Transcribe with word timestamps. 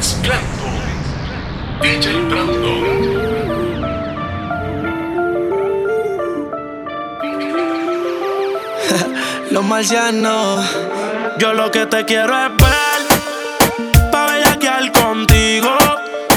Los 9.50 9.64
marcianos. 9.64 10.64
Yo 11.38 11.52
lo 11.52 11.70
que 11.70 11.84
te 11.84 12.06
quiero 12.06 12.34
es 12.34 12.50
ver, 12.56 13.02
pa' 14.10 14.32
bellaquear 14.32 14.90
contigo, 14.92 15.76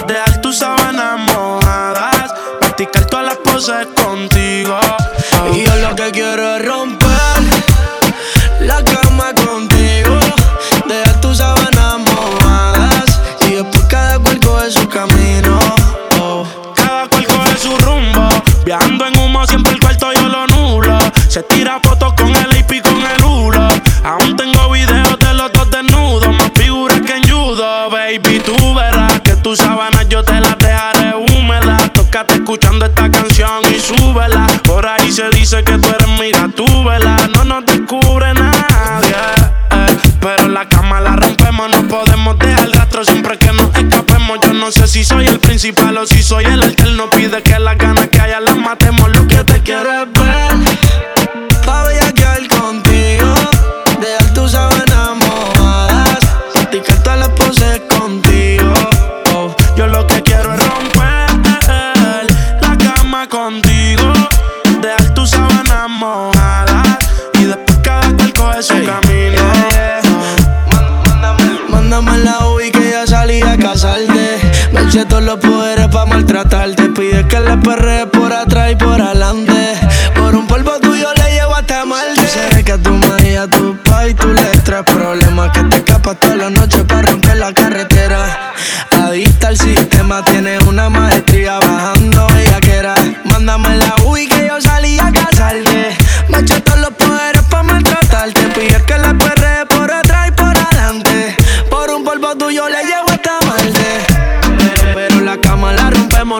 dejar 0.08 0.42
tus 0.42 0.58
sábanas 0.58 1.20
mojadas, 1.20 2.34
practicar 2.60 3.06
todas 3.06 3.28
las 3.28 3.38
poses 3.38 3.88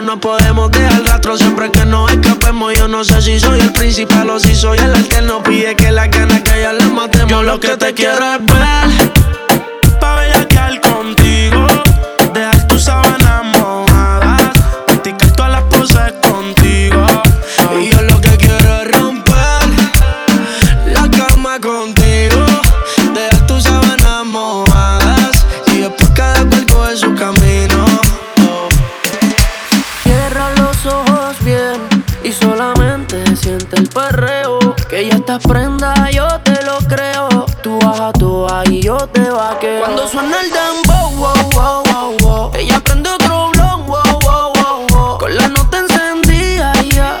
no 0.00 0.20
podemos 0.20 0.70
dejar 0.72 1.04
rastro 1.04 1.36
siempre 1.36 1.70
que 1.70 1.84
nos 1.84 2.10
escapemos. 2.10 2.76
Yo 2.76 2.88
no 2.88 3.04
sé 3.04 3.20
si 3.22 3.38
soy 3.38 3.60
el 3.60 3.72
principal 3.72 4.28
o 4.30 4.40
si 4.40 4.54
soy 4.54 4.78
el 4.78 4.92
alterno. 4.92 5.42
Pide 5.42 5.76
que 5.76 5.92
las 5.92 6.10
ganas 6.10 6.42
que 6.42 6.60
ya 6.60 6.72
las 6.72 6.90
matemos. 6.90 7.30
Yo 7.30 7.42
lo 7.42 7.60
que 7.60 7.76
te 7.76 7.94
quiero 7.94 8.34
es 8.34 8.44
ver. 8.44 9.23
Estás 35.34 35.50
prenda, 35.50 36.10
yo 36.12 36.28
te 36.44 36.62
lo 36.62 36.78
creo. 36.86 37.28
Tú 37.60 37.76
baja 37.80 38.12
tú 38.12 38.46
y 38.70 38.80
yo 38.82 38.96
te 38.98 39.28
vaqueo. 39.28 39.80
Cuando 39.80 40.06
suena 40.06 40.40
el 40.40 40.48
dembow, 40.48 41.10
wow, 41.16 41.50
wow, 41.54 41.82
wow, 41.92 42.16
wow. 42.20 42.50
Ella 42.54 42.78
prende 42.78 43.10
otro 43.10 43.50
blon, 43.50 43.84
wow, 43.84 44.02
wow, 44.22 44.52
wow, 44.54 44.86
wow. 44.90 45.18
Con 45.18 45.34
la 45.34 45.48
nota 45.48 45.78
encendida, 45.78 46.72
ya. 46.84 47.20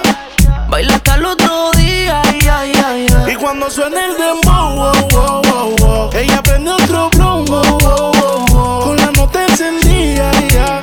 Baila 0.68 0.94
hasta 0.94 1.16
el 1.16 1.26
otro 1.26 1.72
día, 1.72 2.22
ya, 2.40 2.64
ya, 2.64 2.96
ya. 2.96 3.32
Y 3.32 3.34
cuando 3.34 3.68
suena 3.68 4.04
el 4.04 4.16
dembow, 4.16 4.76
wow, 4.76 5.08
wow, 5.10 5.42
wow, 5.42 5.76
wow, 5.80 6.10
ella 6.14 6.40
prende 6.40 6.70
otro 6.70 7.10
blon, 7.10 7.44
wow, 7.46 7.78
wow, 7.80 8.12
wow, 8.12 8.46
wow. 8.46 8.80
Con 8.84 8.96
la 8.96 9.10
nota 9.10 9.44
encendida, 9.44 10.30
ya. 10.52 10.80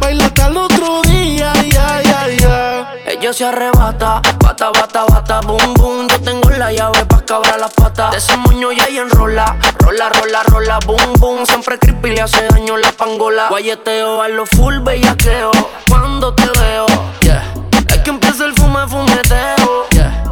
Baila 0.00 0.24
hasta 0.24 0.46
el 0.48 0.56
otro 0.56 1.02
día, 1.02 1.52
ya, 1.72 2.02
ya, 2.02 2.28
ya. 2.28 2.92
Ella 3.06 3.32
se 3.32 3.44
arrebata, 3.44 4.20
bata, 4.40 4.70
bata, 4.72 5.04
bata, 5.04 5.40
boom, 5.42 5.74
boom. 5.74 6.15
La 6.56 6.72
llave 6.72 7.04
pa' 7.04 7.22
cabrar 7.24 7.60
las 7.60 7.72
patas. 7.74 8.12
De 8.12 8.16
ese 8.18 8.34
moño 8.38 8.72
ya 8.72 8.86
ella 8.86 9.02
enrola, 9.02 9.56
rola, 9.78 10.08
rola, 10.08 10.42
rola, 10.44 10.78
boom, 10.86 11.12
boom. 11.18 11.46
Siempre 11.46 11.78
creepy 11.78 12.10
le 12.14 12.22
hace 12.22 12.48
daño 12.48 12.78
la 12.78 12.90
pangola. 12.92 13.48
Guayeteo 13.50 14.22
a 14.22 14.28
lo 14.28 14.46
full 14.46 14.78
bellaqueo. 14.78 15.50
Cuando 15.88 16.32
te 16.34 16.44
veo, 16.58 16.86
yeah. 17.20 17.44
Es 17.88 17.98
que 17.98 18.10
empieza 18.10 18.46
el 18.46 18.54
fume, 18.54 18.88
fumeteo, 18.88 19.86
yeah. 19.90 20.24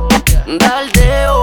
Daldeo, 0.47 1.43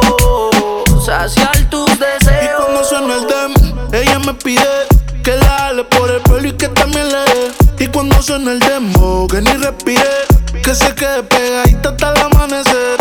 saciar 1.05 1.55
tus 1.69 1.87
Y 1.91 1.97
deseos. 1.97 2.61
cuando 2.65 2.83
suena 2.83 3.15
el 3.15 3.27
dem, 3.27 3.53
ella 3.93 4.19
me 4.19 4.33
pide 4.33 4.87
que 5.23 5.35
la 5.37 5.45
jale 5.59 5.83
por 5.83 6.09
el 6.09 6.21
pelo 6.21 6.47
y 6.47 6.53
que 6.53 6.67
también 6.69 7.07
le 7.07 7.19
dé. 7.19 7.51
Y 7.79 7.87
cuando 7.87 8.19
suena 8.21 8.51
el 8.51 8.59
demo, 8.59 9.27
que 9.27 9.41
ni 9.41 9.53
respire, 9.53 10.25
que 10.63 10.73
se 10.73 10.93
quede 10.95 11.21
pegadita 11.23 11.89
hasta 11.89 12.13
el 12.13 12.21
amanecer. 12.21 13.00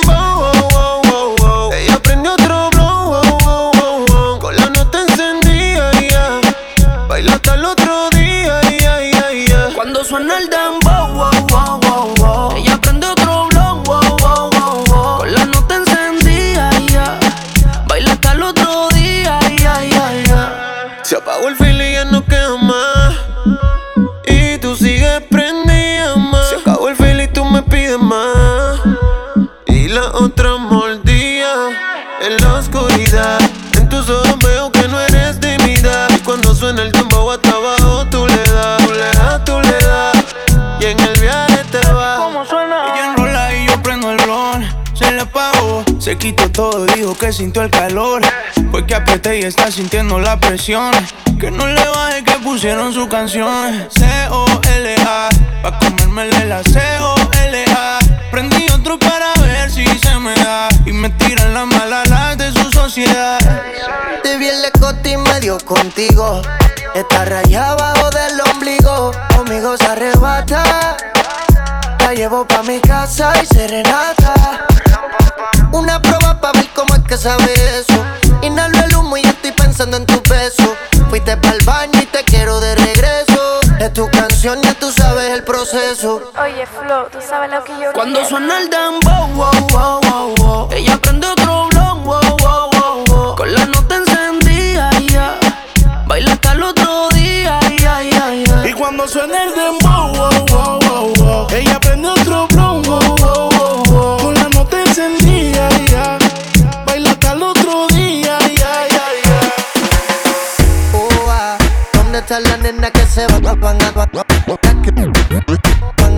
Se 21.11 21.17
apagó 21.17 21.49
el 21.49 21.57
filo 21.57 21.83
y 21.83 21.91
ya 21.91 22.05
no 22.05 22.23
queda 22.23 22.55
más. 22.55 23.15
Y 24.25 24.57
tú 24.59 24.77
sigues 24.77 25.21
prendida 25.29 26.15
más. 26.15 26.47
Se 26.47 26.55
acabó 26.55 26.87
el 26.87 26.95
feel 26.95 27.19
y 27.19 27.27
tú 27.27 27.43
me 27.43 27.61
pides 27.63 27.99
más. 27.99 28.79
Y 29.67 29.89
la 29.89 30.05
otra 30.13 30.55
mordía 30.55 31.51
en 32.21 32.37
la 32.41 32.53
oscuridad. 32.53 33.41
En 33.73 33.89
tus 33.89 34.09
ojos 34.09 34.37
veo 34.39 34.71
que 34.71 34.87
no 34.87 35.01
eres 35.01 35.37
de 35.41 35.57
mi 35.65 35.73
edad. 35.73 36.07
Y 36.15 36.19
cuando 36.19 36.55
suena 36.55 36.81
el 36.81 36.93
tiempo 36.93 37.29
hasta 37.29 37.49
abajo, 37.49 38.07
tú 38.09 38.25
le 38.25 38.43
das, 38.53 38.85
tú 38.85 38.93
le 38.93 39.11
das, 39.11 39.43
tú 39.43 39.59
le 39.59 39.85
das. 39.85 40.25
Y 40.79 40.85
en 40.85 40.97
el 40.97 41.19
viaje 41.19 41.61
te 41.73 41.91
vas. 41.91 42.19
¿Cómo 42.19 42.45
suena? 42.45 42.85
Ella 42.85 43.11
enrola 43.11 43.53
y 43.53 43.67
yo 43.67 43.83
prendo 43.83 44.11
el 44.11 44.17
blon. 44.23 44.65
Se 44.93 45.11
le 45.11 45.19
apagó, 45.19 45.83
se 45.99 46.17
quitó 46.17 46.49
todo, 46.49 46.85
dijo 46.85 47.17
que 47.17 47.33
sintió 47.33 47.63
el 47.63 47.69
calor. 47.69 48.21
Fue 48.71 48.85
que 48.85 48.95
apreté 48.95 49.39
y 49.39 49.43
está 49.43 49.69
sintiendo 49.69 50.17
la 50.19 50.39
presión. 50.39 50.91
Que 51.37 51.51
no 51.51 51.67
le 51.67 51.85
baje 51.89 52.23
que 52.23 52.33
pusieron 52.39 52.93
su 52.93 53.09
canción. 53.09 53.87
C-O-L-A, 53.89 55.29
pa' 55.61 55.79
comérmele 55.79 56.45
la 56.45 56.63
C-O-L-A. 56.63 57.99
Prendí 58.31 58.65
otro 58.71 58.97
para 58.97 59.33
ver 59.41 59.69
si 59.69 59.85
se 59.85 60.17
me 60.19 60.33
da. 60.35 60.69
Y 60.85 60.93
me 60.93 61.09
tiran 61.09 61.53
la 61.53 61.65
mala 61.65 62.05
las 62.05 62.37
de 62.37 62.51
su 62.53 62.71
sociedad. 62.71 63.39
Te 64.23 64.37
vi 64.37 64.47
en 64.47 64.61
la 64.61 64.69
y 65.03 65.17
medio 65.17 65.57
contigo. 65.59 66.41
Está 66.95 67.25
rayada 67.25 67.71
abajo 67.71 68.09
del 68.11 68.39
ombligo, 68.53 69.11
conmigo 69.35 69.75
se 69.77 69.85
arrebata. 69.85 70.95
La 71.99 72.13
llevo 72.13 72.45
pa' 72.47 72.63
mi 72.63 72.79
casa 72.79 73.33
y 73.41 73.45
serenata. 73.45 74.67
Una 75.71 76.01
prueba 76.01 76.39
pa' 76.39 76.51
ver 76.53 76.67
cómo 76.75 76.93
es 76.95 77.01
que 77.07 77.17
sabe 77.17 77.53
eso. 77.79 78.03
Inhalo 78.41 78.77
el 78.83 78.95
humo 78.95 79.17
y 79.17 79.21
estoy 79.21 79.51
pensando 79.51 79.97
en 79.97 80.05
tu 80.05 80.21
beso. 80.29 80.75
Fuiste 81.09 81.35
pa'l 81.37 81.57
baño 81.65 81.99
y 82.01 82.05
te 82.05 82.23
quiero 82.23 82.59
de 82.59 82.75
regreso. 82.75 83.59
Es 83.79 83.93
tu 83.93 84.09
canción, 84.11 84.61
ya 84.61 84.73
tú 84.75 84.91
sabes 84.91 85.31
el 85.31 85.43
proceso. 85.43 86.31
Oye, 86.41 86.65
Flo, 86.67 87.07
tú 87.11 87.17
sabes 87.27 87.51
lo 87.51 87.63
que 87.63 87.73
yo 87.81 87.91
Cuando 87.93 88.19
quiero? 88.19 88.29
suena 88.29 88.57
el 88.59 88.69
dembow, 88.69 89.27
wow, 89.33 89.67
wow, 89.69 90.01
wow, 90.09 90.35
wow. 90.37 90.69
Ella 90.71 90.97
prende 90.97 91.27
otro 91.27 91.67
blon, 91.69 92.03
wow, 92.03 92.21
wow, 92.37 92.69
wow, 92.73 93.03
wow. 93.07 93.35
Con 93.35 93.53
la 93.53 93.65
nota 93.65 93.95
encendida, 93.95 94.91
ya. 94.99 95.39
Baila 96.05 96.33
hasta 96.33 96.51
el 96.51 96.63
otro 96.63 97.09
día, 97.09 97.59
ya, 97.79 98.03
ya, 98.03 98.33
ya. 98.33 98.67
Y 98.67 98.73
cuando 98.73 99.07
suena 99.07 99.43
el 99.43 99.55
dembow, 99.55 99.80
nenas 112.71 112.91
que 112.91 113.05
se 113.05 113.27
van, 113.27 113.41
van 113.59 113.81
a, 113.81 113.91
van 113.91 114.09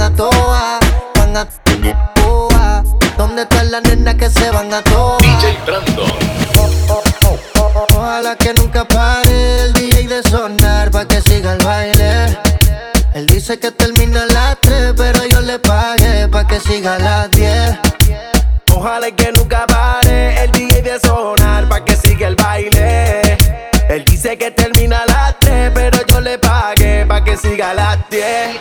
a, 0.01 0.15
toa, 0.15 0.79
van 1.15 1.38
a, 1.38 1.47
ah, 2.55 2.83
¿Dónde 3.17 3.44
están 3.44 3.71
las 3.71 3.81
nenas 3.83 4.15
que 4.15 4.29
se 4.29 4.51
van 4.51 4.73
a 4.73 4.81
toa? 4.83 5.17
DJ 5.17 5.57
Brandon. 5.65 6.11
Ojalá 7.95 8.35
que 8.35 8.53
nunca 8.53 8.85
pare 8.88 9.61
el 9.61 9.73
DJ 9.73 10.07
de 10.07 10.23
sonar 10.23 10.91
pa' 10.91 11.07
que 11.07 11.21
siga 11.21 11.53
el 11.53 11.63
baile. 11.63 12.38
Él 13.13 13.25
dice 13.27 13.57
que 13.59 13.71
termina 13.71 14.23
a 14.23 14.33
las 14.33 14.57
3, 14.61 14.94
pero 14.95 15.25
yo 15.25 15.41
le 15.41 15.59
pagué 15.59 16.27
pa' 16.27 16.45
que 16.45 16.59
siga 16.59 16.95
a 16.95 17.00
las 17.00 17.31
10. 17.31 17.79
Ojalá 18.75 19.11
que 19.11 19.31
nunca 19.31 19.65
pare 19.67 20.44
el 20.44 20.51
DJ 20.51 20.81
de 20.81 21.00
sonar 21.00 21.67
pa' 21.67 21.83
que 21.83 21.95
siga 21.95 22.27
el 22.27 22.35
baile. 22.35 23.38
Él 23.89 24.05
dice 24.05 24.38
que 24.38 24.50
termina 24.51 24.62
que 27.33 27.50
siga 27.50 27.71
a 27.71 27.74
las 27.74 28.09
10. 28.09 28.59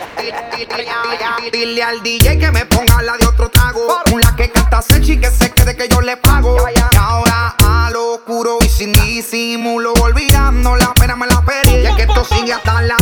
Dile 1.53 1.83
al 1.83 2.03
DJ 2.03 2.39
que 2.39 2.51
me 2.51 2.65
ponga 2.65 3.03
la 3.03 3.17
de 3.19 3.27
otro 3.27 3.51
trago. 3.51 3.87
Una 4.13 4.35
que 4.35 4.51
canta 4.51 4.81
sexy 4.81 5.19
que 5.19 5.31
se 5.31 5.51
quede 5.51 5.77
que 5.77 5.89
yo 5.89 6.01
le 6.01 6.17
pago. 6.17 6.57
Y 6.75 6.81
ahora 6.99 7.55
a 7.59 7.91
lo 7.93 8.15
oscuro 8.15 8.59
y 8.63 8.69
sin 8.69 8.93
disimulo. 8.93 9.93
Olvidando 10.01 10.77
la 10.77 10.95
pena 10.95 11.17
me 11.17 11.27
la 11.27 11.43
peri. 11.43 11.83
Y 11.83 11.87
es 11.87 11.97
que 11.97 12.03
esto 12.03 12.25
sigue 12.25 12.53
hasta 12.53 12.81
las 12.83 13.02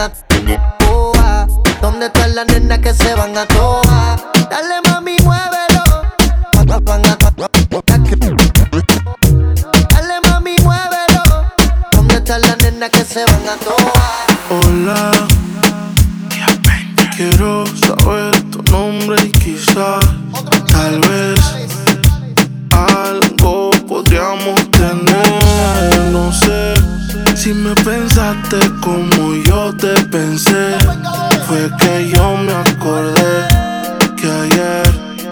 A, 0.00 1.46
¿Dónde 1.82 2.06
están 2.06 2.34
las 2.34 2.46
nenas 2.46 2.78
que 2.78 2.94
se 2.94 3.14
van 3.14 3.36
a 3.36 3.44
toa? 3.46 4.16
Dale 4.50 4.80
mami, 4.88 5.16
muévelo. 5.22 5.84
Dale 9.90 10.20
mami, 10.28 10.56
muévelo. 10.62 11.22
¿Dónde 11.92 12.14
están 12.14 12.40
las 12.40 12.56
nenas 12.62 12.90
que 12.90 13.04
se 13.04 13.24
van 13.26 13.48
a 13.48 13.56
toa? 13.56 13.92
Hola, 14.48 15.10
quiero 17.16 17.66
saber 17.66 18.40
tu 18.50 18.62
nombre 18.70 19.22
y 19.22 19.32
quizás, 19.32 20.04
tal 20.68 21.00
vez, 21.00 21.40
algo 22.70 23.70
podríamos 23.86 24.70
tener. 24.70 26.10
No 26.10 26.32
sé 26.32 26.79
si 27.40 27.54
me 27.54 27.74
pensaste 27.74 28.58
como 28.82 29.34
yo 29.46 29.74
te 29.74 29.94
pensé. 30.08 30.76
Fue 31.46 31.70
que 31.78 32.10
yo 32.10 32.36
me 32.36 32.52
acordé 32.52 33.48
que 34.14 34.30
ayer 34.30 35.22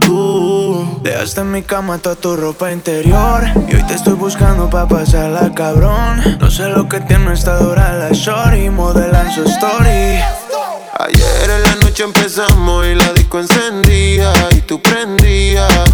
tú 0.00 1.00
Dejaste 1.02 1.40
en 1.40 1.52
mi 1.52 1.62
cama 1.62 1.96
toda 1.98 2.14
tu 2.14 2.36
ropa 2.36 2.70
interior 2.70 3.42
Y 3.68 3.74
hoy 3.74 3.82
te 3.84 3.94
estoy 3.94 4.12
buscando 4.12 4.70
pa' 4.70 4.86
pasarla 4.86 5.52
cabrón 5.54 6.38
No 6.38 6.50
sé 6.50 6.68
lo 6.68 6.88
que 6.88 7.00
tiene 7.00 7.32
esta 7.32 7.58
dura 7.58 7.94
la 7.94 8.10
shorty 8.10 8.70
Modelan 8.70 9.32
su 9.32 9.42
story 9.44 10.20
Ayer 10.98 11.50
en 11.50 11.62
la 11.62 11.74
noche 11.76 12.04
empezamos 12.04 12.86
y 12.86 12.94
la 12.94 13.12
disco 13.12 13.40
encendía 13.40 14.32
y 14.52 14.60
tú 14.60 14.80
prendías. 14.80 15.84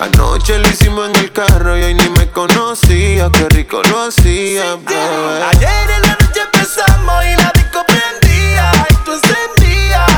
Anoche 0.00 0.58
lo 0.58 0.68
hicimos 0.68 1.08
en 1.08 1.16
el 1.16 1.32
carro 1.32 1.76
y 1.78 1.82
hoy 1.82 1.94
ni 1.94 2.08
me 2.10 2.30
conocía, 2.30 3.30
qué 3.32 3.48
rico 3.48 3.82
lo 3.82 4.02
hacía, 4.02 4.76
bebé. 4.76 5.42
Ayer 5.52 5.90
en 5.90 6.02
la 6.02 6.16
noche 6.20 6.40
empezamos 6.42 7.24
y 7.24 7.36
la 7.36 7.50
disco 7.54 7.82
prendía 7.86 8.70
y 8.90 8.94
tú 9.04 9.12
encendías. 9.12 10.10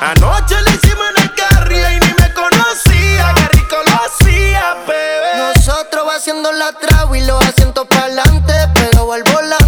Anoche 0.00 0.56
lo 0.62 0.70
hicimos 0.70 1.04
en 1.16 1.22
el 1.22 1.34
carro 1.34 1.74
y 1.74 2.00
ni 2.00 2.14
me 2.18 2.32
conocía. 2.32 3.34
Qué 3.34 3.58
rico 3.58 3.76
lo 3.84 3.92
hacía, 3.92 4.74
bebé. 4.86 5.54
Nosotros 5.54 6.08
va 6.08 6.16
haciendo 6.16 6.50
la 6.52 6.72
trago 6.72 7.14
y 7.14 7.20
los 7.20 7.44
asientos 7.44 7.86
para 7.88 8.04
adelante, 8.04 8.54
pegado 8.74 9.12
al 9.12 9.22
volante. 9.24 9.59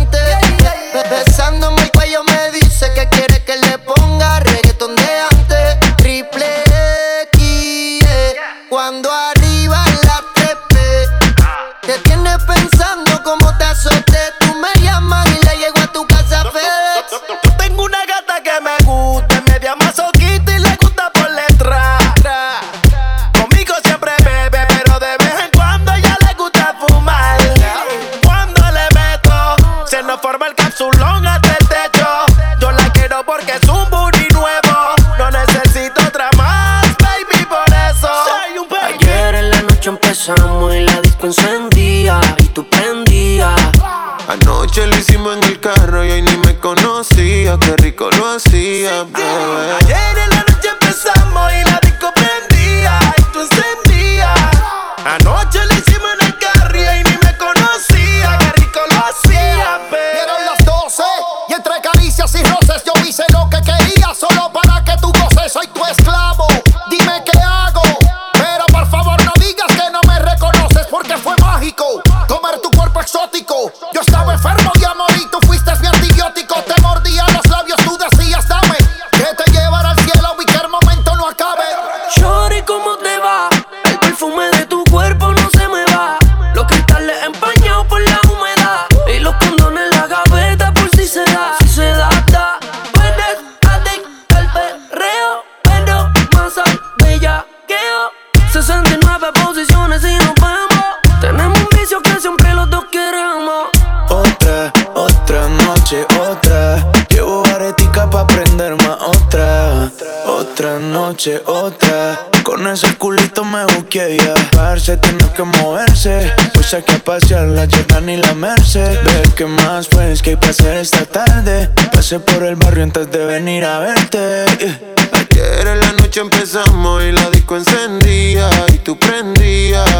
Pasear 117.12 117.46
la 117.48 117.68
Jordan 117.70 118.08
y 118.08 118.16
la 118.16 118.32
Merced. 118.32 119.04
Ver 119.04 119.28
qué 119.36 119.44
más 119.44 119.86
pues 119.88 120.22
que 120.22 120.30
hay 120.30 120.36
que 120.38 120.46
hacer 120.48 120.78
esta 120.78 121.04
tarde. 121.04 121.68
Pasé 121.92 122.20
por 122.20 122.42
el 122.42 122.56
barrio 122.56 122.84
antes 122.84 123.10
de 123.10 123.26
venir 123.26 123.66
a 123.66 123.80
verte. 123.80 124.46
Yeah. 124.58 124.80
Ayer 125.12 125.68
en 125.68 125.80
la 125.80 125.92
noche 125.92 126.20
empezamos 126.20 127.02
y 127.04 127.12
la 127.12 127.28
disco 127.28 127.56
encendía 127.56 128.48
y 128.72 128.78
tú 128.78 128.98
prendías. 128.98 129.90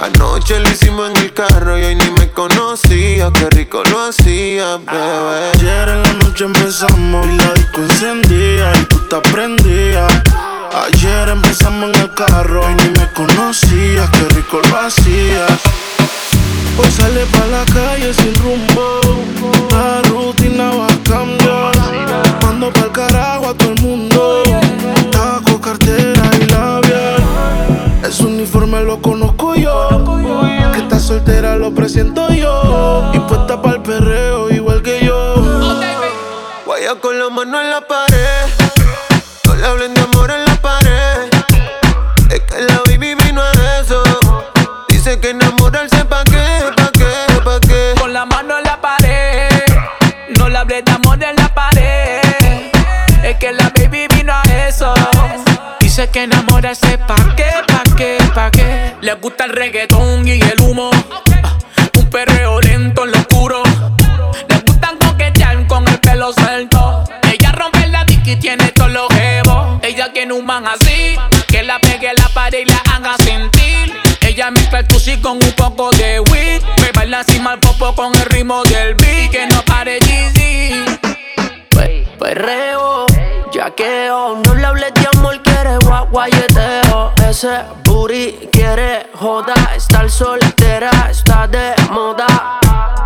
Anoche 0.00 0.58
lo 0.58 0.70
hicimos 0.70 1.10
en 1.10 1.16
el 1.24 1.34
carro 1.34 1.78
y 1.78 1.84
hoy 1.84 1.94
ni 1.94 2.10
me 2.12 2.30
conocía. 2.30 3.30
Qué 3.34 3.50
rico 3.50 3.82
lo 3.90 4.06
hacía, 4.06 4.78
bebé. 4.78 5.50
Ayer 5.56 5.88
en 5.90 6.02
la 6.04 6.12
noche 6.14 6.44
empezamos 6.44 7.26
y 7.26 7.36
la 7.36 7.52
disco 7.52 7.82
encendía 7.82 8.72
y 8.80 8.84
tú 8.86 8.98
te 9.10 9.20
prendías. 9.30 10.22
Ayer 10.72 11.28
empezamos 11.28 11.90
en 11.90 12.00
el 12.00 12.14
carro 12.14 12.62
y 12.70 12.74
ni 12.76 12.90
me 12.98 13.12
conocías, 13.12 14.08
qué 14.08 14.28
rico 14.34 14.58
lo 14.70 14.78
hacías. 14.78 15.60
Hoy 16.78 16.90
sale 16.90 17.24
pa' 17.32 17.46
la 17.46 17.64
calle 17.72 18.12
sin 18.12 18.34
rumbo, 18.34 19.00
la 19.70 20.02
rutina 20.08 20.70
va 20.72 20.86
a 20.86 21.02
cambiar. 21.08 21.74
Mando 22.42 22.70
pa'l 22.70 22.92
carajo 22.92 23.48
a 23.48 23.54
todo 23.54 23.72
el 23.72 23.80
mundo, 23.80 24.42
taco, 25.10 25.60
cartera 25.60 26.22
y 26.40 26.46
labial. 26.46 27.16
Ese 28.06 28.24
uniforme 28.24 28.82
lo 28.82 29.00
conozco 29.00 29.54
yo, 29.54 29.88
que 30.74 30.80
está 30.80 30.98
soltera 30.98 31.56
lo 31.56 31.72
presiento 31.72 32.28
yo. 32.28 33.10
Y 33.14 33.20
puesta 33.20 33.60
pa'l 33.62 33.80
perreo 33.82 34.50
igual 34.50 34.82
que 34.82 35.04
yo. 35.04 35.34
Vaya 36.66 36.94
con 37.00 37.18
la 37.18 37.30
mano 37.30 37.60
en 37.60 37.70
la 37.70 37.80
pared. 37.80 38.05
Dice 56.06 56.10
que 56.12 56.22
enamorarse 56.24 56.98
pa' 56.98 57.34
qué, 57.36 57.50
pa' 57.66 57.82
qué, 57.96 58.18
pa' 58.34 58.50
qué. 58.52 58.94
Le 59.00 59.14
gusta 59.14 59.44
el 59.46 59.50
reggaetón 59.50 60.26
y 60.28 60.32
el 60.40 60.60
humo. 60.60 60.90
Ah, 60.92 61.58
Un 61.98 62.10
perreo 62.10 62.60
lento 62.60 63.04
en 63.04 63.10
lo 63.12 63.18
oscuro. 63.18 63.62
Le 64.48 64.58
gustan 64.66 64.96
coquetear 64.98 65.66
con 65.66 65.86
el 65.88 65.98
pelo 65.98 66.32
suelto. 66.32 67.02
Ella 67.32 67.50
rompe 67.52 67.88
la 67.88 68.04
dick 68.04 68.24
y 68.26 68.36
tiene 68.36 68.68
todos 68.72 68.90
los 68.92 69.08
jebos. 69.14 69.80
Ella 69.82 70.12
tiene 70.12 70.32
un 70.34 70.46
man 70.46 70.64
así. 70.68 71.16
Que 71.48 71.62
la 71.64 71.80
pegue 71.80 72.12
la 72.14 72.28
pared 72.28 72.60
y 72.60 72.64
la 72.66 72.80
haga 72.94 73.16
sentir. 73.24 73.92
Ella 74.20 74.50
mezcla 74.52 74.80
el 74.80 74.86
tusi 74.86 75.16
con 75.20 75.42
un 75.42 75.52
poco 75.52 75.90
de 75.92 76.20
weed. 76.20 76.62
Me 76.82 76.92
baila 76.92 77.20
encima 77.20 77.54
el 77.54 77.58
popo 77.60 77.94
con 77.96 78.14
el 78.14 78.24
ritmo 78.26 78.62
del 78.64 78.94
beat. 78.94 79.30
Que 79.32 79.46
no 79.48 79.60
pare 79.62 79.98
Jeezy. 80.00 80.84
Pe- 81.70 82.06
Perreo, 82.18 83.06
yaqueo, 83.52 84.40
no 84.44 84.54
le 84.54 84.66
hables 84.66 84.92
de 84.94 85.06
amor, 85.14 85.35
Ese 87.28 87.60
booty 87.84 88.48
quiere 88.50 89.10
joda, 89.14 89.52
estar 89.76 90.08
soltera 90.08 90.90
está 91.10 91.46
de 91.46 91.74
moda. 91.90 92.26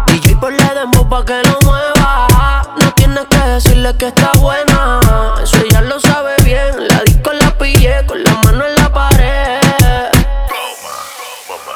DJ 0.06 0.36
por 0.36 0.52
le 0.52 0.74
dembow 0.74 1.08
pa' 1.08 1.24
que 1.24 1.42
lo 1.42 1.58
mueva. 1.64 2.62
No 2.78 2.92
tienes 2.92 3.24
que 3.30 3.38
decirle 3.38 3.96
que 3.96 4.06
está 4.08 4.30
buena, 4.38 5.00
eso 5.42 5.56
ella 5.64 5.80
lo 5.80 5.98
sabe 5.98 6.34
bien. 6.44 6.86
La 6.86 7.00
disco 7.04 7.32
la 7.32 7.50
pillé 7.58 8.06
con 8.06 8.22
la 8.22 8.34
mano 8.44 8.64
en 8.66 8.74
la 8.76 8.92
pared. 8.92 10.10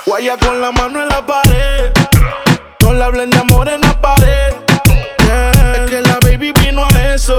Guaya 0.07 0.37
con 0.37 0.61
la 0.61 0.71
mano 0.71 1.03
en 1.03 1.09
la 1.09 1.27
pared. 1.27 1.93
No 2.83 2.93
le 2.93 3.03
hablen 3.03 3.35
amor 3.37 3.69
en 3.69 3.81
la 3.81 4.01
pared. 4.01 4.55
Es 5.75 5.91
que 5.91 6.03
la 6.03 6.19
baby 6.21 6.53
vino 6.53 6.85
a 6.85 7.15
eso. 7.15 7.39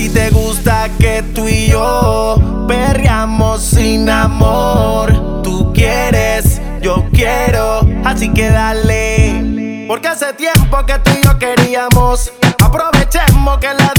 ti 0.00 0.08
te 0.08 0.30
gusta 0.30 0.88
que 0.98 1.22
tú 1.34 1.46
y 1.46 1.66
yo 1.66 2.64
perreamos 2.66 3.60
sin 3.60 4.08
amor. 4.08 5.42
Tú 5.42 5.74
quieres, 5.74 6.62
yo 6.80 7.04
quiero, 7.12 7.80
así 8.02 8.32
que 8.32 8.48
dale. 8.48 9.84
Porque 9.86 10.08
hace 10.08 10.32
tiempo 10.32 10.78
que 10.86 10.98
tú 11.00 11.10
y 11.20 11.22
yo 11.22 11.38
queríamos. 11.38 12.32
Aprovechemos 12.64 13.58
que 13.58 13.66
la 13.74 13.92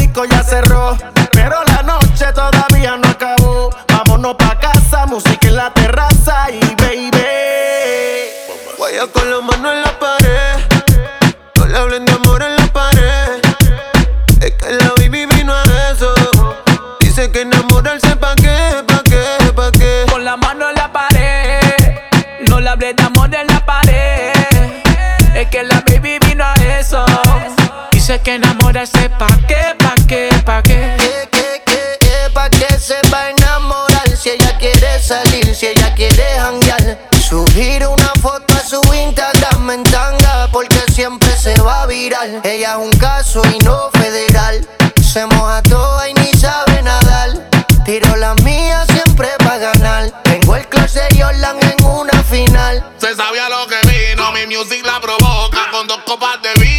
dice 28.12 28.24
que 28.24 28.36
enamorarse 28.36 29.10
pa' 29.12 29.40
qué, 29.48 29.76
pa' 29.78 29.96
qué, 30.08 30.30
pa' 30.46 30.62
qué. 30.64 30.98
Que, 30.98 31.30
que, 31.32 31.62
que, 31.66 31.98
que, 32.00 32.30
pa' 32.34 32.50
qué 32.50 32.68
se 32.78 33.00
va 33.10 33.22
a 33.26 33.30
enamorar 33.30 34.18
si 34.18 34.32
ella 34.32 34.58
quiere 34.58 35.02
salir, 35.02 35.56
si 35.56 35.68
ella 35.68 35.94
quiere 35.96 36.24
janguear. 36.38 37.10
Subir 37.30 37.88
una 37.88 38.12
foto 38.22 38.54
a 38.54 38.60
su 38.60 38.82
Instagram 38.94 39.70
en 39.70 39.84
tanga 39.84 40.50
porque 40.52 40.82
siempre 40.92 41.30
se 41.38 41.54
va 41.62 41.84
a 41.84 41.86
viral. 41.86 42.42
Ella 42.44 42.72
es 42.72 42.78
un 42.78 42.92
caso 43.00 43.42
y 43.46 43.58
no 43.64 43.90
federal. 43.94 44.68
Se 45.02 45.26
moja 45.28 45.62
toda 45.64 46.10
y 46.10 46.14
ni 46.16 46.34
sabe 46.34 46.82
nadar. 46.82 47.50
Tiro 47.86 48.16
la 48.18 48.36
mía 48.44 48.86
siempre 48.92 49.30
pa' 49.38 49.58
ganar. 49.58 50.12
Tengo 50.24 50.58
el 50.58 50.68
closet 50.68 51.16
y 51.16 51.24
Orlan 51.24 51.58
en 51.64 51.86
una 51.86 52.24
final. 52.24 52.84
Se 52.98 53.16
sabía 53.16 53.48
lo 53.48 53.68
que 53.68 53.80
vino, 53.88 54.32
mi 54.34 54.54
music 54.54 54.86
la 54.86 55.00
provoca 55.00 55.70
con 55.72 55.88
dos 55.88 56.00
copas 56.06 56.42
de 56.42 56.54
vino 56.62 56.71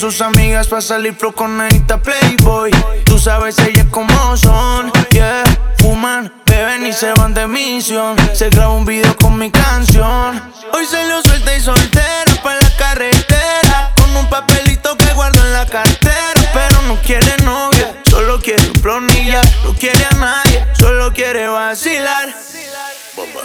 sus 0.00 0.22
amigas 0.22 0.66
para 0.66 0.80
salir 0.80 1.14
pro 1.14 1.30
con 1.32 1.60
Anita 1.60 2.00
Playboy. 2.00 2.70
Tú 3.04 3.18
sabes 3.18 3.58
ellas 3.58 3.84
cómo 3.90 4.34
son, 4.34 4.90
yeah. 5.10 5.44
Fuman, 5.76 6.32
beben 6.46 6.86
y 6.86 6.92
se 6.94 7.12
van 7.12 7.34
de 7.34 7.46
misión. 7.46 8.16
Se 8.32 8.48
graba 8.48 8.72
un 8.72 8.86
video 8.86 9.14
con 9.16 9.36
mi 9.36 9.50
canción. 9.50 10.42
Hoy 10.72 10.86
se 10.86 11.06
lo 11.06 11.20
suelta 11.20 11.54
y 11.54 11.60
soltero 11.60 12.34
pa' 12.42 12.54
la 12.54 12.76
carretera. 12.78 13.92
Con 13.94 14.16
un 14.16 14.26
papelito 14.30 14.96
que 14.96 15.12
guardo 15.12 15.44
en 15.44 15.52
la 15.52 15.66
cartera. 15.66 16.50
Pero 16.54 16.80
no 16.88 16.96
quiere 17.02 17.36
novia, 17.44 18.00
solo 18.08 18.40
quiere 18.40 18.66
un 18.68 18.80
plonilla. 18.80 19.42
No 19.64 19.74
quiere 19.74 20.02
a 20.02 20.16
nadie, 20.16 20.66
solo 20.78 21.12
quiere 21.12 21.46
vacilar. 21.46 22.34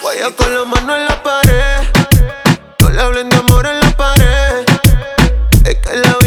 Vaya 0.02 0.34
con 0.34 0.56
la 0.56 0.64
mano 0.64 0.96
en 0.96 1.06
la 1.06 1.22
pared. 1.22 1.84
No 2.80 2.90
le 2.92 3.02
hablen 3.02 3.30
de 3.30 3.36
amor 3.36 3.68
en 3.68 3.78
la 3.82 3.92
pared. 3.98 4.66
Es 5.66 5.76
que 5.78 5.98
la 5.98 6.25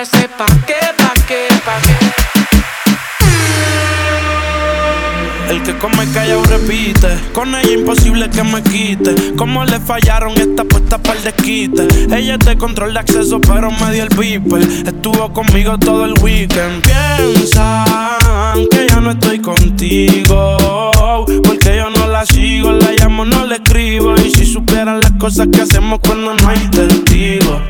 entra 0.00 0.18
ese 0.18 0.28
pa' 0.28 0.46
qué, 0.66 0.74
pa' 0.96 1.14
qué, 1.26 1.48
pa' 1.64 1.80
qué. 1.82 1.92
El 5.50 5.62
que 5.62 5.76
come 5.78 6.06
callado 6.12 6.44
repite, 6.44 7.08
con 7.32 7.54
ella 7.54 7.72
imposible 7.72 8.30
que 8.30 8.42
me 8.44 8.62
quite. 8.62 9.34
Como 9.36 9.64
le 9.64 9.80
fallaron 9.80 10.32
esta 10.38 10.64
puesta 10.64 10.98
para 10.98 11.18
el 11.18 11.24
desquite. 11.24 11.88
Ella 12.16 12.38
te 12.38 12.56
control 12.56 12.94
de 12.94 13.00
acceso, 13.00 13.40
pero 13.40 13.70
me 13.70 13.92
dio 13.92 14.04
el 14.04 14.10
viper. 14.10 14.62
Estuvo 14.86 15.32
conmigo 15.32 15.76
todo 15.78 16.04
el 16.04 16.14
weekend. 16.22 16.82
Piensan 16.82 18.68
que 18.70 18.86
ya 18.88 19.00
no 19.00 19.10
estoy 19.10 19.40
contigo, 19.40 20.92
porque 21.42 21.76
yo 21.76 21.90
no 21.90 22.06
la 22.06 22.24
sigo, 22.24 22.70
la 22.72 22.92
llamo, 22.92 23.24
no 23.24 23.44
le 23.44 23.56
escribo. 23.56 24.14
Y 24.24 24.30
si 24.30 24.46
supieran 24.46 25.00
las 25.00 25.12
cosas 25.12 25.48
que 25.52 25.62
hacemos 25.62 25.98
cuando 25.98 26.32
no 26.34 26.48
hay 26.48 26.68
testigo 26.68 27.60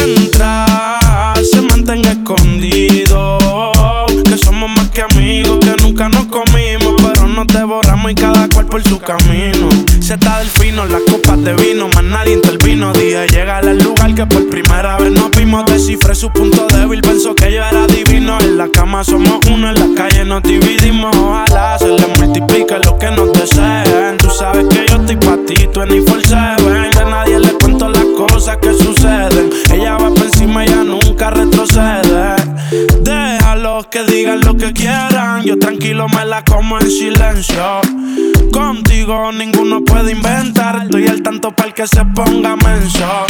cuenta 0.00 1.34
se 1.50 1.60
mantenga 1.62 2.12
escondido. 2.12 3.38
Que 4.24 4.36
somos 4.38 4.70
más 4.70 4.88
que 4.90 5.02
amigos, 5.02 5.58
que 5.60 5.74
nunca 5.82 6.08
nos 6.08 6.26
comimos, 6.26 6.94
pero 7.02 7.26
nos 7.26 7.46
devoramos 7.46 8.10
y 8.10 8.14
cada 8.14 8.48
cual 8.48 8.66
por 8.66 8.82
su 8.82 8.98
camino. 8.98 9.68
Se 10.00 10.14
está 10.14 10.38
del 10.38 10.48
fino, 10.48 10.84
las 10.86 11.02
copas 11.02 11.42
de 11.42 11.54
vino, 11.54 11.88
más 11.88 12.04
nadie 12.04 12.34
intervino. 12.34 12.92
Dije, 12.92 13.26
llega 13.28 13.58
al 13.58 13.78
lugar 13.78 14.14
que 14.14 14.26
por 14.26 14.48
primera 14.48 14.96
vez 14.98 15.12
nos 15.12 15.30
vimos. 15.32 15.64
Descifré 15.66 16.14
su 16.14 16.30
punto 16.30 16.66
débil, 16.68 17.00
pensó 17.00 17.34
que 17.34 17.52
yo 17.52 17.64
era 17.64 17.86
divino. 17.86 18.38
En 18.40 18.56
la 18.56 18.68
silencio. 36.90 37.80
Contigo 38.52 39.32
ninguno 39.32 39.82
puede 39.84 40.12
inventar. 40.12 40.82
Estoy 40.84 41.06
al 41.06 41.22
tanto 41.22 41.52
para 41.52 41.72
que 41.72 41.86
se 41.86 42.04
ponga 42.04 42.56
menso. 42.56 43.29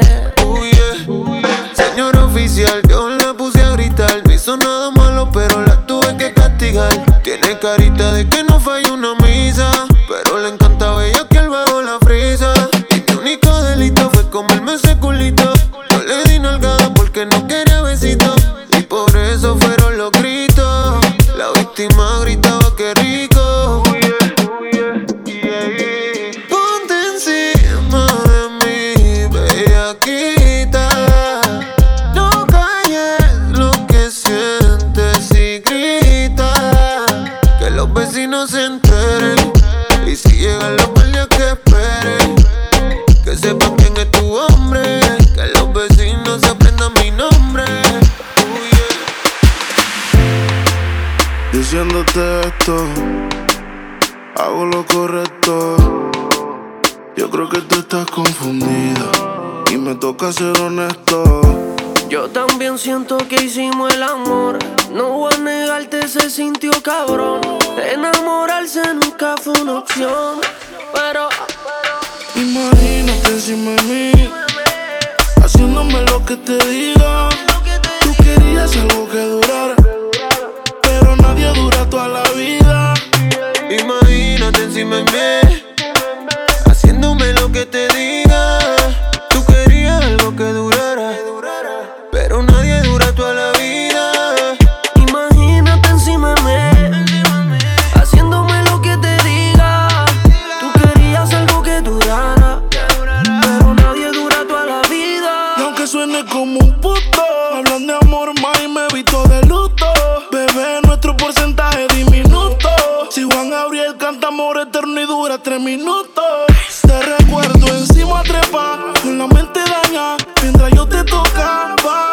dura 115.21 115.37
tres 115.37 115.59
minutos. 115.59 116.47
Te 116.81 116.99
recuerdo 117.17 117.67
encima 117.67 118.23
trepa, 118.23 118.79
con 119.03 119.19
la 119.19 119.27
mente 119.27 119.59
daña, 119.59 120.17
mientras 120.41 120.71
yo 120.71 120.87
te 120.87 121.03
tocaba. 121.03 122.09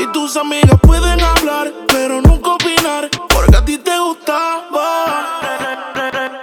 Y 0.00 0.06
tus 0.08 0.36
amigas 0.36 0.80
pueden 0.82 1.20
hablar, 1.20 1.72
pero 1.86 2.20
nunca 2.20 2.54
opinar, 2.54 3.08
porque 3.28 3.56
a 3.56 3.64
ti 3.64 3.78
te 3.78 3.96
gustaba. 4.00 5.40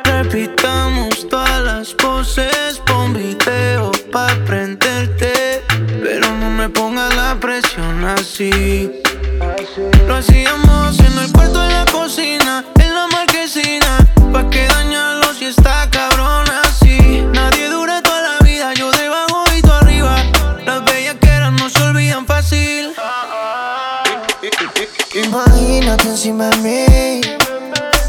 Repitamos 0.05 1.27
todas 1.29 1.61
las 1.61 1.93
poses, 1.93 2.81
pon 2.85 3.13
video 3.13 3.91
pa' 4.09 4.33
prenderte. 4.45 5.61
Pero 6.03 6.31
no 6.37 6.49
me 6.49 6.69
pongas 6.69 7.13
la 7.17 7.35
presión 7.37 8.05
así. 8.05 8.91
Lo 10.07 10.15
hacíamos 10.15 10.99
en 10.99 11.17
el 11.19 11.31
cuarto 11.33 11.59
de 11.59 11.69
la 11.69 11.85
cocina, 11.91 12.63
en 12.79 12.93
la 12.93 13.07
marquesina, 13.07 13.97
pa' 14.31 14.49
que 14.49 14.65
dañalo 14.67 15.26
si 15.37 15.45
está 15.45 15.87
cabrón 15.91 16.45
así. 16.63 17.21
Nadie 17.33 17.69
dura 17.69 18.01
toda 18.01 18.21
la 18.21 18.39
vida, 18.45 18.73
yo 18.73 18.91
debajo 18.91 19.43
y 19.55 19.61
tú 19.61 19.71
arriba. 19.71 20.15
Las 20.65 20.83
bellas 20.85 21.15
que 21.21 21.27
eran 21.27 21.55
no 21.55 21.69
se 21.69 21.81
olvidan 21.83 22.25
fácil. 22.25 22.93
Imagínate 25.13 26.07
encima 26.07 26.49
de 26.49 26.57
mí, 26.57 27.21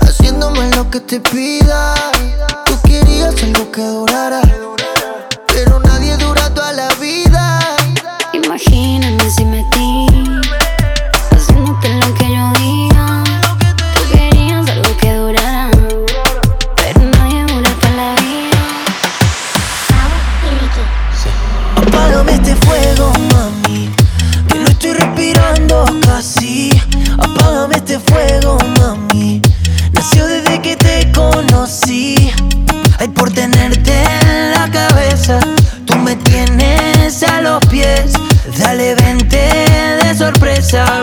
haciéndome 0.00 0.70
lo 0.76 0.90
que 0.90 1.00
te 1.00 1.20
pida. 1.20 1.94
Tú 2.64 2.78
querías 2.82 3.42
algo 3.42 3.70
que 3.72 3.82
durara 3.82 4.47
Dale, 38.78 38.94
vente 38.94 39.36
de 40.04 40.14
sorpresa. 40.14 41.00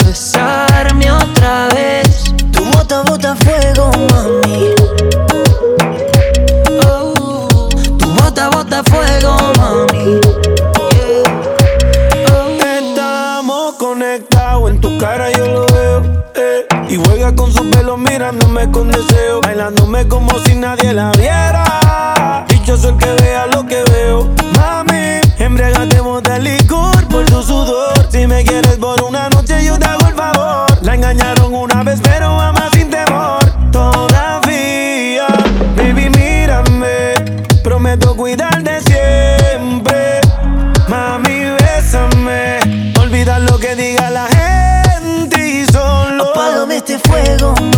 este 46.75 46.99
fuego. 46.99 47.74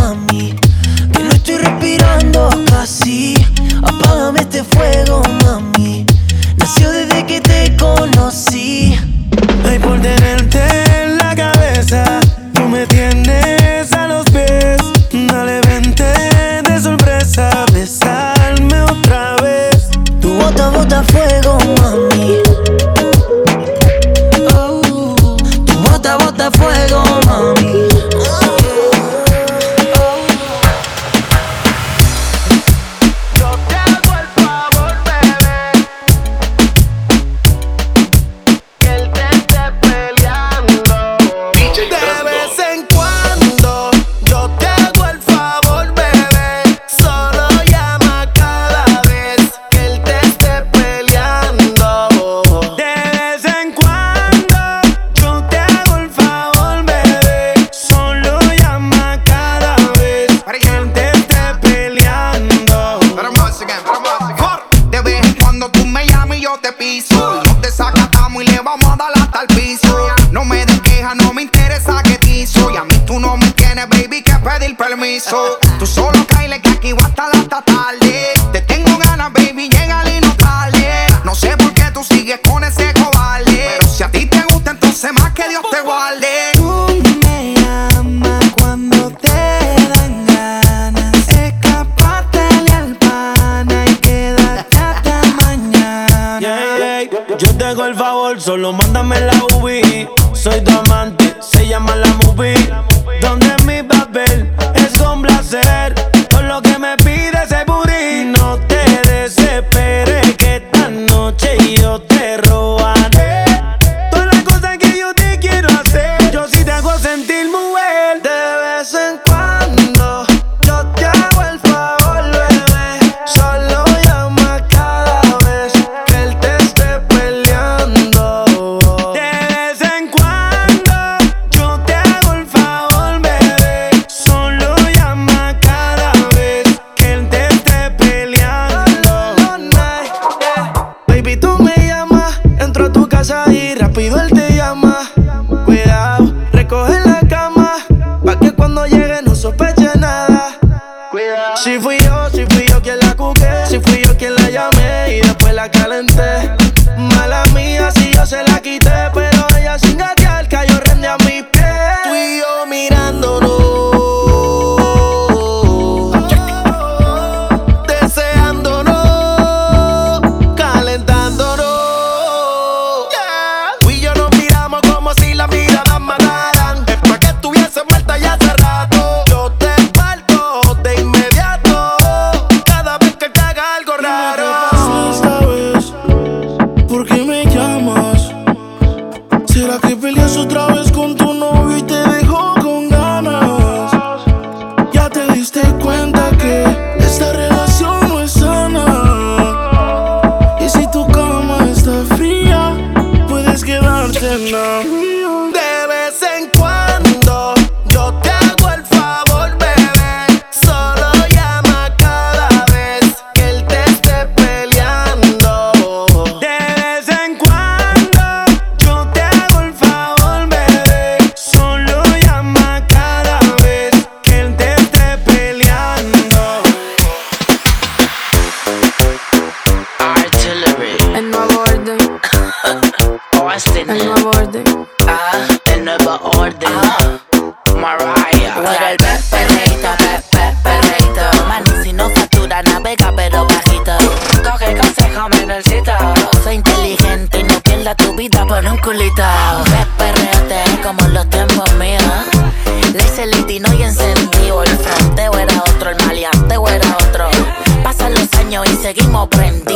Cuidado. 151.64 151.82
Si 151.82 152.07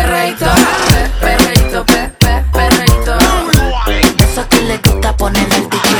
perreito. 0.00 0.46
Pe, 0.90 1.10
perreito, 1.20 1.84
pe, 1.84 2.10
pe, 2.18 2.44
perreito. 2.52 3.14
Eso 4.18 4.48
que 4.48 4.60
le 4.62 4.78
gusta 4.78 5.16
poner 5.16 5.48
el 5.54 5.68
DJ. 5.68 5.90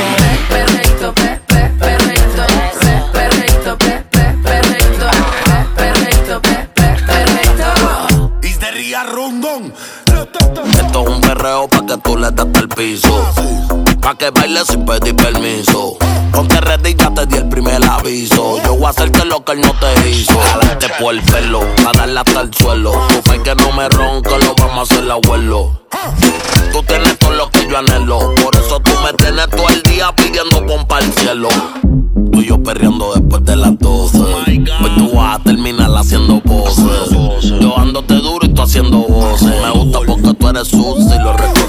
Perreito, 0.49 1.13
pe, 1.13 1.39
pe, 1.47 1.61
perreito. 1.79 2.43
Pe, 2.81 2.93
perreito, 3.13 3.77
pe, 3.77 4.03
pe, 4.09 4.23
perreito. 4.43 5.07
Pe, 5.45 5.57
perreito, 5.75 6.41
pe, 6.41 6.55
pe, 6.73 6.87
perreito. 7.05 7.67
Is 8.41 8.59
de 8.59 8.71
Ria 8.71 9.03
Rondón. 9.03 9.73
Esto 10.81 11.03
es 11.03 11.09
un 11.09 11.21
perreo 11.21 11.67
pa' 11.67 11.85
que 11.85 11.97
tú 11.97 12.17
le 12.17 12.31
des 12.31 12.59
el 12.59 12.67
piso. 12.69 13.90
Pa' 14.01 14.15
que 14.15 14.31
baile 14.31 14.61
sin 14.65 14.83
pedir 14.83 15.15
permiso. 15.15 15.97
Ponte 16.31 16.59
ready, 16.61 16.95
ya 16.95 17.13
te 17.13 17.25
di 17.27 17.37
el 17.37 17.47
primer 17.49 17.83
aviso. 17.85 18.61
Yo 18.63 18.75
voy 18.75 18.85
a 18.85 18.89
hacerte 18.89 19.25
lo 19.25 19.43
que 19.45 19.51
él 19.51 19.61
no 19.61 19.73
te 19.73 20.09
hizo. 20.09 20.33
Jalarte 20.39 20.87
por 20.99 21.13
el 21.13 21.21
pelo, 21.21 21.61
a 21.87 21.91
darle 21.97 22.19
hasta 22.19 22.41
el 22.41 22.53
suelo. 22.53 22.91
Tu 23.09 23.31
fe 23.31 23.41
que 23.43 23.55
no 23.55 23.71
me 23.73 23.87
ronca, 23.89 24.37
lo 24.39 24.55
vamos 24.55 24.91
a 24.91 24.93
hacer 24.93 25.11
abuelo. 25.11 25.81
Tú 26.71 26.81
tienes 26.83 27.19
todo 27.19 27.31
lo 27.31 27.49
que 27.51 27.67
yo 27.67 27.77
anhelo. 27.77 28.33
Por 28.41 28.55
eso 28.55 28.79
tú 28.79 28.91
me 29.03 29.13
tienes 29.13 29.49
todo 29.49 29.69
el 29.69 29.83
día 29.83 30.13
pidiendo 30.15 30.65
pompa 30.65 30.97
al 30.97 31.13
cielo. 31.13 31.49
Tú 32.31 32.41
y 32.41 32.47
yo 32.47 32.61
perreando 32.63 33.13
después 33.13 33.43
de 33.43 33.55
las 33.55 33.77
12. 33.77 34.17
Hoy 34.17 34.63
tú 34.97 35.11
vas 35.15 35.39
a 35.39 35.43
terminar 35.43 35.91
haciendo 35.95 36.41
voces. 36.41 37.11
Yo 37.59 37.77
ándote 37.77 38.15
duro 38.15 38.45
y 38.45 38.53
tú 38.53 38.61
haciendo 38.61 38.99
voces. 38.99 39.51
Me 39.61 39.69
gusta 39.71 39.99
porque 40.07 40.33
tú 40.33 40.49
eres 40.49 40.67
sucia 40.69 41.15
y 41.15 41.19
lo 41.19 41.33
reconoces. 41.33 41.60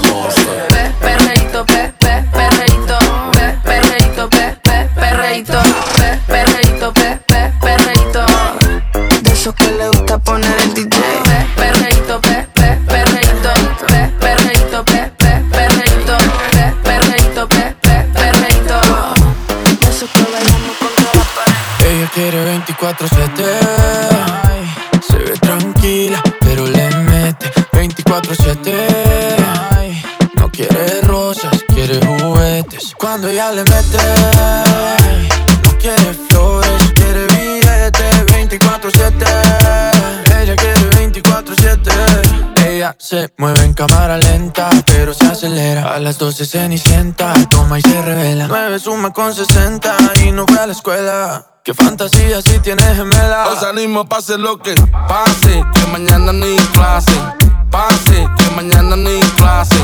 Perreito. 5.43 5.61
Pe, 5.95 6.19
perreito, 6.27 6.91
pe, 6.91 7.19
pe, 7.27 7.51
perreito. 7.59 8.25
De 9.21 9.31
esos 9.31 9.53
que 9.55 9.65
le 9.71 9.87
gusta 9.89 10.17
poner 10.17 10.55
el 10.61 10.73
DJ. 10.73 10.89
Pe, 10.89 11.47
perreito, 11.55 12.19
pe, 12.21 12.47
pe, 12.53 12.77
perreito. 12.87 13.51
Pe, 13.87 14.11
perreito, 14.19 14.83
pe, 14.85 15.11
pe, 15.17 15.41
perreito. 15.51 16.17
Pe, 16.51 16.73
perreito, 16.83 17.47
pe, 17.47 17.75
pe, 17.81 18.05
perreito. 18.13 18.79
De 19.79 19.89
esos 19.89 20.09
que 20.09 20.21
bailamos 20.21 20.77
contra 20.79 21.09
la 21.13 21.25
pared. 21.35 21.55
Ella 21.89 22.07
quiere 22.13 22.37
24-7. 22.45 23.43
Se 25.07 25.17
ve 25.17 25.37
tranquila, 25.39 26.21
pero 26.39 26.65
le 26.65 26.89
mete 26.95 27.51
24-7. 27.71 28.73
No 30.35 30.49
quiere 30.49 31.01
rosas, 31.01 31.63
quiere 31.73 31.99
juguetes. 32.05 32.93
Cuando 32.97 33.27
ella 33.27 33.51
le 33.51 33.63
mete, 33.63 35.02
24-7. 41.33 42.65
Ella 42.67 42.95
se 42.99 43.33
mueve 43.37 43.61
en 43.61 43.73
cámara 43.73 44.17
lenta, 44.17 44.69
pero 44.85 45.13
se 45.13 45.25
acelera. 45.25 45.95
A 45.95 45.99
las 45.99 46.19
12 46.19 46.45
se 46.45 46.77
sienta, 46.77 47.33
toma 47.49 47.79
y 47.79 47.81
se 47.81 48.01
revela. 48.01 48.47
9 48.47 48.79
suma 48.79 49.11
con 49.11 49.33
60 49.33 49.95
y 50.25 50.31
no 50.31 50.45
fue 50.45 50.59
a 50.59 50.67
la 50.67 50.73
escuela. 50.73 51.47
Qué 51.63 51.73
fantasía 51.73 52.41
si 52.41 52.59
tienes 52.59 52.95
gemela. 52.95 53.47
Hoy 53.49 53.57
salimos, 53.59 54.05
pase 54.07 54.37
lo 54.37 54.59
que 54.59 54.75
pase, 55.07 55.63
que 55.73 55.87
mañana 55.91 56.33
ni 56.33 56.55
clase. 56.73 57.11
Pase, 57.73 58.29
que 58.37 58.55
mañana 58.55 58.95
ni 58.95 59.19
clase. 59.35 59.75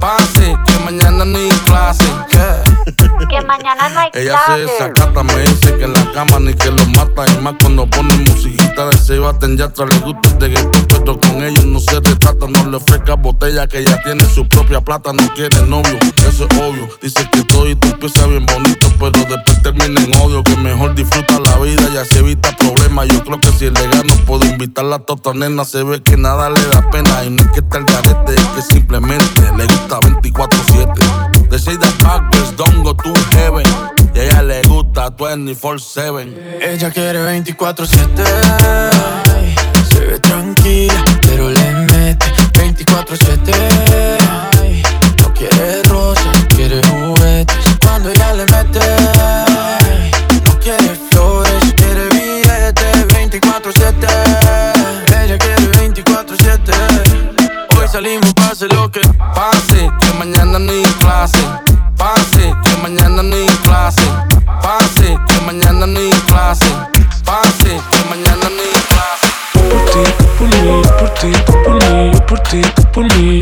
Pase, 0.00 0.56
que 0.66 0.78
mañana 0.84 1.24
ni 1.24 1.48
clase. 1.66 2.04
Que 3.28 3.42
mañana 3.42 3.88
no 3.90 4.00
hay 4.00 4.10
Ella 4.14 4.38
se 4.46 4.52
desacata, 4.60 5.22
me 5.22 5.34
dice 5.40 5.76
que 5.76 5.84
en 5.84 5.92
la 5.92 6.12
cama 6.12 6.38
ni 6.40 6.54
que 6.54 6.70
lo 6.70 6.84
mata. 6.86 7.24
Y 7.30 7.42
más 7.42 7.54
cuando 7.60 7.88
pone 7.90 8.16
musiquita 8.16 8.88
de 8.88 8.96
se 8.96 9.18
baten 9.18 9.56
ya 9.56 9.66
atrás 9.66 9.90
le 9.90 9.98
gusta 9.98 10.30
de 10.38 10.48
pero 10.88 11.20
con 11.20 11.42
ellos 11.42 11.66
no 11.66 11.78
se 11.80 12.00
retrata. 12.00 12.46
No 12.48 12.70
le 12.70 12.76
ofrezca 12.76 13.16
botella 13.16 13.66
que 13.66 13.84
ya 13.84 14.00
tiene 14.02 14.24
su 14.24 14.48
propia 14.48 14.80
plata. 14.80 15.12
No 15.12 15.28
quiere 15.34 15.60
novio, 15.66 15.98
eso 16.26 16.46
es 16.48 16.58
obvio. 16.58 16.88
Dice 17.02 17.28
que 17.30 17.42
todo 17.44 17.68
y 17.68 17.74
tú 17.74 17.88
empieza 17.88 18.26
bien 18.26 18.46
bonito, 18.46 18.88
pero 18.98 19.10
después 19.10 19.62
termina 19.62 20.00
en 20.00 20.16
odio. 20.16 20.42
Que 20.42 20.56
mejor 20.56 20.94
disfruta 20.94 21.38
la 21.40 21.58
vida 21.58 21.82
y 21.92 21.98
así 21.98 22.18
evita 22.18 22.56
problemas. 22.56 23.08
Yo 23.08 23.22
creo 23.24 23.40
que 23.40 23.52
si 23.52 23.68
le 23.68 23.88
gano 23.88 24.14
puedo 24.26 24.44
invitar 24.46 24.86
a 24.86 24.88
la 24.88 24.98
tota 25.00 25.34
nena. 25.34 25.64
Se 25.64 25.82
ve 25.82 26.02
que 26.02 26.16
nada 26.16 26.48
le 26.48 26.64
da 26.68 26.88
pena. 26.90 27.24
Y 27.28 27.30
no 27.30 27.42
es 27.42 27.50
que 27.50 27.60
esté 27.60 27.76
el 27.76 27.84
garete, 27.84 28.34
es 28.36 28.46
que 28.46 28.62
simplemente 28.62 29.42
le 29.54 29.66
gusta 29.66 30.00
24-7. 30.00 31.48
De 31.50 31.58
6 31.58 31.78
de 31.78 31.86
backwards, 32.02 32.56
don't 32.56 32.82
go 32.82 32.94
to 32.94 33.12
heaven. 33.32 33.66
Y 34.14 34.18
a 34.18 34.22
ella 34.22 34.42
le 34.42 34.62
gusta 34.62 35.14
24-7. 35.14 36.62
Ella 36.62 36.90
quiere 36.90 37.42
24-7. 37.42 37.90
Se 39.90 40.00
ve 40.00 40.18
tranquila, 40.20 41.04
pero 41.20 41.50
le 41.50 41.72
mete 41.92 42.24
24-7. 42.54 44.16
No 45.20 45.34
quiere 45.34 45.82
rosas, 45.82 46.46
quiere 46.56 46.80
juguetes. 46.88 47.56
Cuando 47.82 48.08
ella 48.08 48.32
le 48.32 48.46
mete, 48.46 48.80
salimos, 57.98 58.32
pase 58.34 58.68
lo 58.68 58.88
que 58.92 59.00
pase, 59.34 59.90
que 60.00 60.12
mañana 60.18 60.58
ni 60.60 60.82
clase. 61.00 61.38
Pase, 61.96 62.54
que 62.62 62.76
mañana 62.80 63.24
ni 63.24 63.44
clase. 63.64 64.02
Pase, 64.62 65.18
que 65.26 65.40
mañana 65.44 65.84
ni 65.84 66.10
clase. 66.28 66.70
Pase, 67.24 67.72
que 67.90 68.00
mañana 68.08 68.48
ni 68.58 68.68
clase. 68.88 69.28
Por 69.68 69.82
ti, 69.90 70.04
por 70.38 70.48
mí, 70.48 70.82
por 70.98 71.10
ti, 71.18 71.32
por 71.64 71.74
mí, 71.74 72.12
por 72.28 72.38
ti, 72.48 72.60
por 72.94 73.04
mí. 73.16 73.40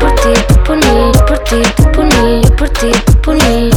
Por 0.00 0.12
ti, 0.22 0.32
por 0.64 0.76
mí, 0.76 1.12
por 1.26 1.38
ti, 1.40 1.62
por 1.92 2.04
mí, 2.06 2.42
por 2.56 2.68
ti, 2.70 2.90
por 3.22 3.34
mí. 3.34 3.70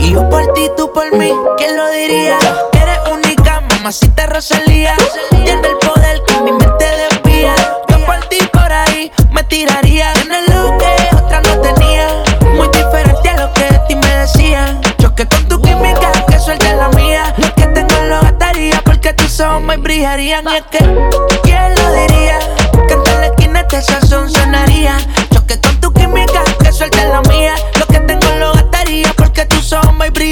Y 0.00 0.10
yo 0.10 0.28
por 0.28 0.52
ti, 0.52 0.68
tú 0.76 0.92
por 0.92 1.16
mí, 1.16 1.32
¿quién 1.58 1.76
lo 1.76 1.88
diría? 1.92 2.38
Eres 2.72 2.98
única, 3.12 3.60
mamacita 3.60 4.26
Rosalía. 4.26 4.96
Tiene 5.30 5.68
el 5.68 5.76
poder 5.78 6.22
que 6.26 6.40
mi 6.40 6.65
tiraría. 9.48 10.12
Tienes 10.14 10.48
lo 10.48 10.76
que 10.78 11.16
otra 11.16 11.40
no 11.42 11.60
tenía. 11.60 12.08
Muy 12.54 12.68
diferente 12.68 13.28
a 13.28 13.36
lo 13.36 13.52
que 13.52 13.64
de 13.64 13.78
ti 13.88 13.94
me 13.94 14.06
decían. 14.06 14.80
Choque 14.98 15.26
con 15.26 15.48
tu 15.48 15.60
química, 15.60 16.12
que 16.28 16.38
suelte 16.38 16.74
la 16.74 16.88
mía. 16.90 17.34
Lo 17.36 17.54
que 17.54 17.66
tengo 17.66 17.94
lo 18.08 18.20
gastaría 18.20 18.80
porque 18.84 19.12
tus 19.12 19.40
ojos 19.40 19.62
me 19.62 19.76
brillarían. 19.76 20.44
Y 20.46 20.62
que, 20.70 20.78
¿quién 21.42 21.74
lo 21.74 21.92
diría? 21.92 22.38
Que 22.88 22.94
en 22.94 23.20
la 23.20 23.26
esquina 23.26 23.60
este 23.60 23.82
sazón 23.82 24.30
sonaría. 24.30 24.96
Choque 25.32 25.60
con 25.60 25.80
tu 25.80 25.92
química, 25.92 26.42
que 26.62 26.72
suelte 26.72 27.04
la 27.06 27.20
mía. 27.22 27.54
Lo 27.78 27.86
que 27.86 28.00
tengo 28.00 28.26
lo 28.38 28.52
gastaría 28.54 29.12
porque 29.16 29.44
tus 29.46 29.72
ojos 29.72 29.94
me 29.94 30.10
brillarían. 30.10 30.25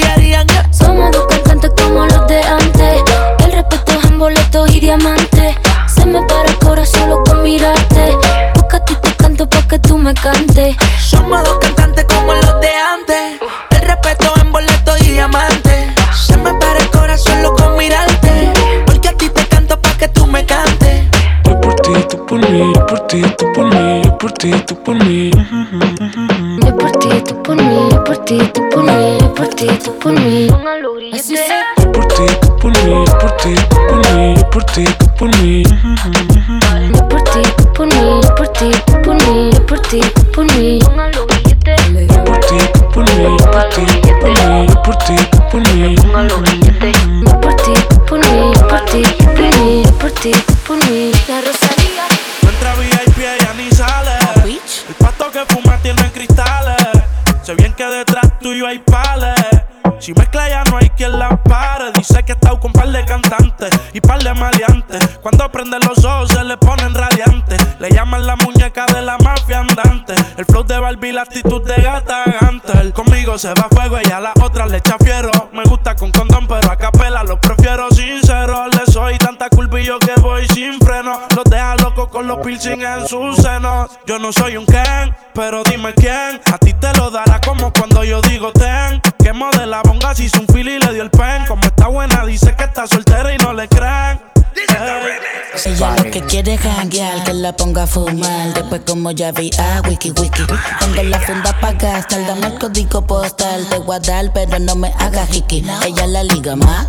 Quiere 96.35 96.57
janguear, 96.57 97.23
que 97.23 97.33
la 97.33 97.55
ponga 97.55 97.83
a 97.83 97.87
fumar. 97.87 98.53
Después 98.53 98.81
como 98.85 99.11
ya 99.11 99.31
vi 99.31 99.49
a 99.57 99.81
wiki 99.87 100.11
wiki. 100.11 100.43
Tengo 100.81 101.03
la 101.03 101.19
funda 101.21 101.57
pa' 101.61 101.71
gastar, 101.71 102.27
dame 102.27 102.47
el 102.47 102.59
código 102.59 103.07
postal. 103.07 103.65
Te 103.69 103.77
voy 103.77 103.95
a 103.95 103.99
dar, 103.99 104.33
pero 104.33 104.59
no 104.59 104.75
me 104.75 104.91
hagas 104.99 105.33
hiki. 105.33 105.63
Ella 105.85 106.07
la 106.07 106.23
liga 106.23 106.57
más. 106.57 106.87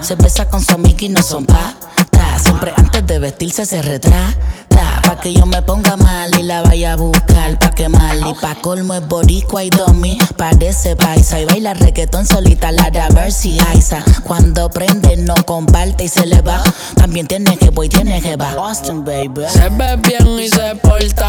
Se 0.00 0.14
besa 0.14 0.48
con 0.48 0.62
su 0.62 0.72
amiga 0.72 0.98
y 1.00 1.08
no 1.10 1.22
son 1.22 1.44
pa. 1.44 1.74
ta. 2.10 2.38
Siempre 2.38 2.72
antes 2.76 3.06
de 3.06 3.18
vestirse 3.18 3.66
se 3.66 3.82
retrata. 3.82 4.34
Que 5.24 5.32
yo 5.32 5.46
me 5.46 5.62
ponga 5.62 5.96
mal 5.96 6.38
y 6.38 6.42
la 6.42 6.60
vaya 6.60 6.92
a 6.92 6.96
buscar 6.96 7.58
pa' 7.58 7.70
quemar. 7.70 8.14
Y 8.18 8.34
pa' 8.42 8.56
colmo 8.56 8.92
es 8.92 9.08
boricua 9.08 9.64
y 9.64 9.70
domi. 9.70 10.18
Parece 10.36 10.96
paisa 10.96 11.40
y 11.40 11.46
baila 11.46 11.72
reggaetón 11.72 12.26
solita. 12.26 12.70
La 12.72 12.90
de 12.90 13.30
si 13.30 13.58
aisa. 13.58 14.04
Cuando 14.24 14.68
prende 14.68 15.16
no 15.16 15.34
comparte 15.46 16.04
y 16.04 16.08
se 16.08 16.26
le 16.26 16.42
va. 16.42 16.62
También 16.96 17.26
tiene 17.26 17.56
que 17.56 17.70
voy, 17.70 17.88
tiene 17.88 18.20
que 18.20 18.36
va. 18.36 18.50
Austin, 18.50 19.02
baby. 19.02 19.46
Se 19.48 19.70
ve 19.70 19.96
bien 19.96 20.40
y 20.40 20.48
se 20.50 20.76
porta 20.82 21.23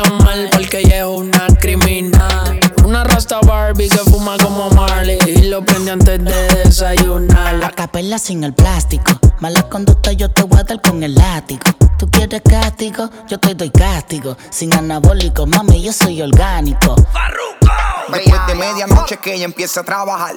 desayunar. 7.95 8.05
La 8.05 8.11
capela 8.11 8.17
sin 8.17 8.43
el 8.43 8.53
plástico. 8.53 9.11
Mala 9.39 9.69
conducta 9.69 10.11
yo 10.11 10.29
te 10.29 10.43
voy 10.43 10.59
a 10.59 10.63
dar 10.63 10.81
con 10.81 11.03
el 11.03 11.15
látigo. 11.15 11.63
Tú 11.97 12.09
quieres 12.09 12.41
castigo, 12.41 13.09
yo 13.27 13.39
te 13.39 13.53
doy 13.55 13.69
castigo. 13.69 14.37
Sin 14.49 14.73
anabólico, 14.73 15.45
mami, 15.45 15.81
yo 15.81 15.93
soy 15.93 16.21
orgánico. 16.21 16.95
Después 18.11 18.47
de 18.47 18.55
medianoche 18.55 19.17
que 19.17 19.33
ella 19.33 19.45
empieza 19.45 19.81
a 19.81 19.83
trabajar. 19.83 20.35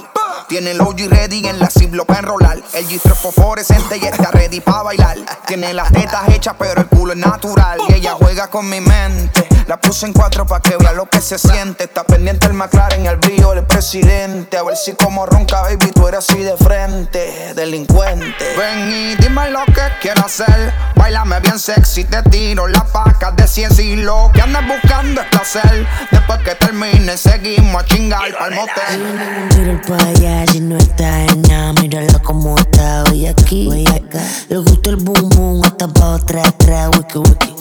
Tiene 0.49 0.71
el 0.71 0.81
OG 0.81 1.09
ready 1.11 1.47
en 1.47 1.59
la 1.59 1.69
Ziploc 1.69 2.07
para 2.07 2.21
enrolar. 2.21 2.63
El 2.73 2.87
G3 2.89 3.15
fosforescente 3.15 3.99
y 3.99 4.05
está 4.05 4.31
ready 4.31 4.61
para 4.61 4.83
bailar. 4.85 5.19
Tiene 5.47 5.75
las 5.75 5.93
tetas 5.93 6.29
hechas, 6.29 6.55
pero 6.59 6.81
el 6.81 6.87
culo 6.87 7.13
es 7.13 7.19
natural. 7.19 7.79
Y 7.89 7.95
ella 7.95 8.15
juega 8.15 8.49
con 8.49 8.69
mi 8.69 8.81
mente. 8.81 9.47
La 9.69 9.79
puse 9.79 10.07
en 10.07 10.15
cuatro 10.15 10.47
para 10.47 10.63
que 10.63 10.79
vea 10.79 10.95
lo 10.95 11.05
que 11.11 11.21
se 11.21 11.39
siente. 11.39 11.85
Está 11.85 12.03
pendiente 12.03 12.47
el 12.47 12.55
McLaren, 12.55 13.05
el 13.05 13.17
brillo 13.17 13.51
del 13.51 13.67
presidente. 13.67 14.57
A 14.57 14.63
ver 14.63 14.79
si 14.79 14.95
como 14.95 15.27
ronca, 15.27 15.61
baby, 15.61 15.93
tú 15.95 16.09
eres 16.09 16.27
así 16.27 16.43
de 16.43 16.57
frente. 16.57 17.53
Delincuente. 17.55 18.57
Ven 18.57 18.91
y 18.91 19.15
dime 19.17 19.51
lo 19.51 19.67
que 19.67 19.83
quiero 20.01 20.25
hacer. 20.25 20.73
Bailame 20.97 21.39
bien 21.41 21.59
sexy, 21.59 22.05
te 22.05 22.23
tiro 22.23 22.67
las 22.67 22.85
pacas 22.85 23.37
de 23.37 23.47
100 23.47 23.73
y 23.81 23.97
lo 23.97 24.31
que 24.33 24.41
andas 24.41 24.67
buscando 24.67 25.21
es 25.21 25.27
placer. 25.27 25.87
Después 26.13 26.39
que 26.39 26.55
termine, 26.55 27.19
seguimos 27.19 27.83
a 27.83 27.85
chingar 27.85 28.23
al 28.41 28.55
motel. 28.55 29.49
Tira 29.51 29.73
el 29.73 29.81
pa' 29.83 29.97
allá 29.97 30.47
si 30.51 30.61
no 30.61 30.79
está 30.79 31.25
en 31.25 31.43
nada. 31.43 31.75
Mírala 31.75 32.19
como 32.21 32.57
está 32.57 33.05
hoy 33.11 33.27
aquí, 33.27 33.69
hoy 33.69 33.87
acá. 33.87 34.23
Le 34.49 34.57
gusta 34.57 34.89
el 34.89 34.97
boom 34.97 35.29
boom, 35.29 35.63
hasta 35.63 35.89
pa' 35.89 36.15
otra 36.15 36.49
atrás. 36.49 36.89
Wiki 36.97 37.19
wiki. 37.19 37.55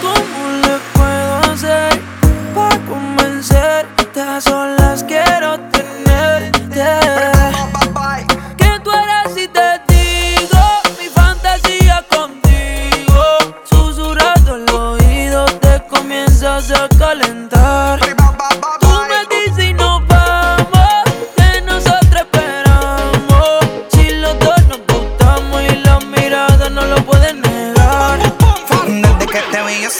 ¿Cómo 0.00 0.48
le 0.62 0.78
puedo 0.94 1.52
hacer 1.52 2.00
para 2.54 2.78
convencerte? 2.86 4.20
A 4.20 4.40
solas 4.40 5.02
quiero 5.02 5.23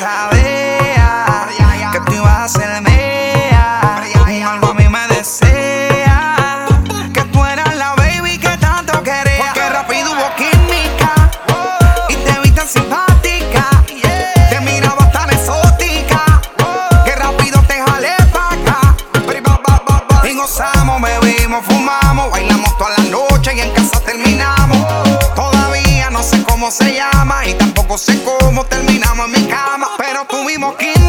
sabía 0.05 1.91
que 1.93 2.01
tú 2.01 2.13
ibas 2.13 2.39
a 2.45 2.49
ser 2.49 2.83
mía. 2.83 4.03
Y 4.29 4.43
algo 4.43 4.69
a 4.73 4.75
mí 4.75 4.87
me 4.87 5.07
desea 5.09 6.67
que 7.15 7.23
tú 7.33 7.43
eras 7.45 7.75
la 7.75 7.95
baby 7.95 8.37
que 8.39 8.55
tanto 8.59 9.03
quería. 9.03 9.53
Que 9.55 9.67
rápido 9.71 10.13
hubo 10.13 10.29
química 10.37 11.13
y 12.11 12.17
te 12.17 12.41
vi 12.41 12.51
tan 12.51 12.69
simpática. 12.69 13.65
Te 14.51 14.61
miraba 14.61 15.11
tan 15.11 15.31
exótica 15.31 16.21
que 17.07 17.15
rápido 17.17 17.63
te 17.67 17.83
jalé 17.83 18.15
pa' 18.35 18.51
acá. 18.57 18.81
Y 20.29 20.35
gozamos, 20.35 21.01
bebimos, 21.01 21.65
fumamos, 21.65 22.31
bailamos 22.31 22.77
toda 22.77 22.91
la 22.99 23.05
noche 23.05 23.55
y 23.57 23.61
en 23.61 23.71
casa 23.71 24.01
terminamos. 24.01 24.81
Todavía 25.35 26.11
no 26.11 26.23
sé 26.23 26.43
cómo 26.43 26.71
se 26.71 26.97
llama 26.97 27.14
no 27.95 27.99
sé 27.99 28.21
cómo 28.25 28.67
terminamos 28.67 29.27
en 29.27 29.31
mi 29.31 29.49
cama, 29.49 29.89
pero 29.97 30.25
tuvimos 30.29 30.75
15. 30.75 31.04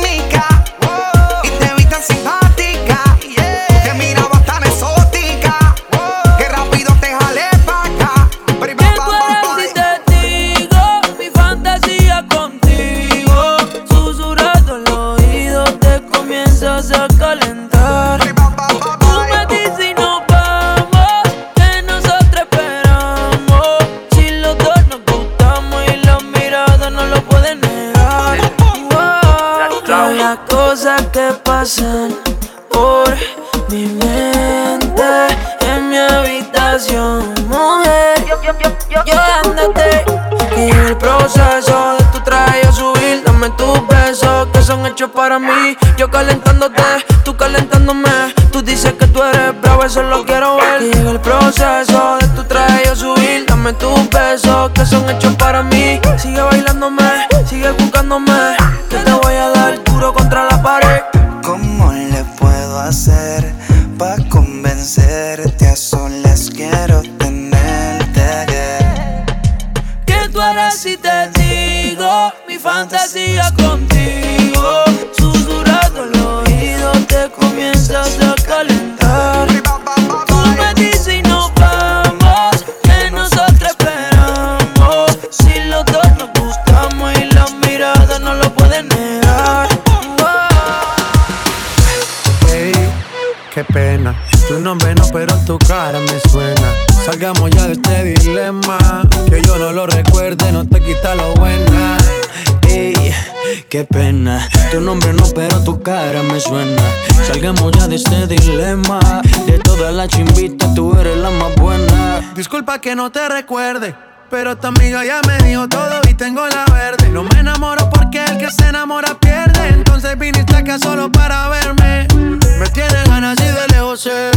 Que 112.86 112.95
no 112.95 113.11
te 113.11 113.27
recuerde. 113.27 113.95
Pero 114.29 114.59
tu 114.59 114.67
amiga 114.67 115.03
ya 115.03 115.19
me 115.25 115.36
dijo 115.39 115.67
todo 115.67 116.01
y 116.07 116.13
tengo 116.13 116.45
la 116.47 116.65
verde. 116.65 117.09
No 117.09 117.23
me 117.23 117.39
enamoro 117.39 117.89
porque 117.89 118.23
el 118.23 118.38
que 118.38 118.51
se 118.51 118.67
enamora 118.67 119.19
pierde. 119.19 119.69
Entonces 119.69 120.15
viniste 120.19 120.55
acá 120.55 120.77
solo 120.77 121.11
para 121.11 121.49
verme. 121.49 122.07
Me 122.13 122.67
tiene 122.75 123.03
ganas 123.07 123.39
y 123.39 123.47
de 123.47 123.67
lejos 123.69 124.01
sé. 124.01 124.29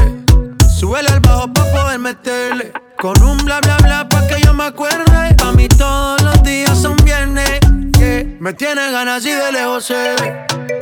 Súbele 0.78 1.11
al 1.11 1.20
bajo 1.20 1.53
pa' 1.53 1.64
poder 1.64 1.99
meterle. 1.99 2.72
Con 2.96 3.22
un 3.22 3.36
bla 3.44 3.61
bla 3.61 3.76
bla 3.82 4.09
pa' 4.09 4.26
que 4.26 4.40
yo 4.40 4.55
me 4.55 4.64
acuerde. 4.64 5.36
A 5.44 5.53
mí 5.53 5.68
todos 5.68 6.22
los 6.22 6.42
días 6.42 6.78
son 6.78 6.96
viernes. 7.05 7.61
Me 8.40 8.55
tiene 8.55 8.90
ganas 8.92 9.26
y 9.26 9.30
de 9.32 9.53
lejos 9.53 9.84
sé. 9.84 10.16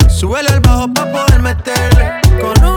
Súbele 0.07 0.47
al 0.51 0.61
bajo 0.61 0.87
pa' 0.93 1.11
poder 1.11 1.41
meterle. 1.41 2.21
Con 2.39 2.63
un 2.63 2.76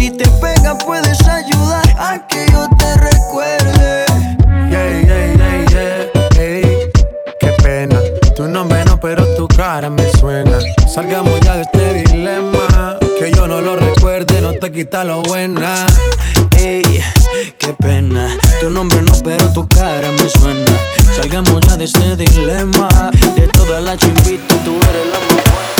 Si 0.00 0.10
te 0.12 0.26
pegas 0.40 0.82
puedes 0.82 1.20
ayudar 1.28 1.86
a 1.98 2.26
que 2.26 2.46
yo 2.50 2.66
te 2.78 2.94
recuerde. 2.96 4.06
Yeah, 4.70 5.02
yeah, 5.02 5.34
yeah, 5.36 5.66
yeah. 5.68 6.28
Hey, 6.34 6.90
qué 7.38 7.48
pena. 7.62 8.00
Tu 8.34 8.48
nombre 8.48 8.82
no, 8.86 8.98
pero 8.98 9.26
tu 9.36 9.46
cara 9.46 9.90
me 9.90 10.10
suena. 10.12 10.58
Salgamos 10.88 11.38
ya 11.42 11.56
de 11.56 11.62
este 11.64 11.92
dilema. 12.04 12.96
Que 13.18 13.30
yo 13.30 13.46
no 13.46 13.60
lo 13.60 13.76
recuerde, 13.76 14.40
no 14.40 14.54
te 14.54 14.72
quita 14.72 15.04
lo 15.04 15.20
buena. 15.20 15.86
Ey, 16.56 17.02
qué 17.58 17.74
pena. 17.74 18.26
Tu 18.62 18.70
nombre 18.70 19.02
no, 19.02 19.12
pero 19.22 19.52
tu 19.52 19.68
cara 19.68 20.10
me 20.12 20.30
suena. 20.30 20.78
Salgamos 21.14 21.60
ya 21.68 21.76
de 21.76 21.84
este 21.84 22.16
dilema. 22.16 22.88
De 23.36 23.46
todas 23.48 23.84
las 23.84 23.98
chivitas, 23.98 24.64
tú 24.64 24.76
eres 24.76 25.06
la 25.12 25.34
más. 25.34 25.79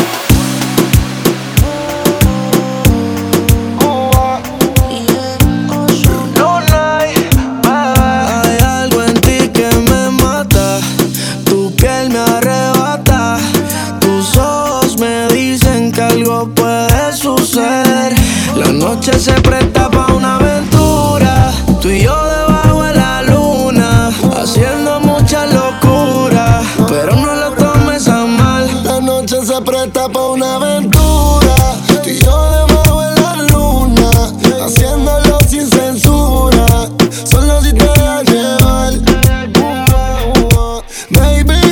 baby. 41.20 41.69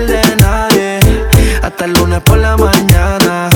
de 0.00 0.36
nadie. 0.36 0.98
Hasta 1.62 1.84
el 1.84 1.92
lunes 1.92 2.20
por 2.20 2.38
la 2.38 2.56
mañana. 2.56 3.48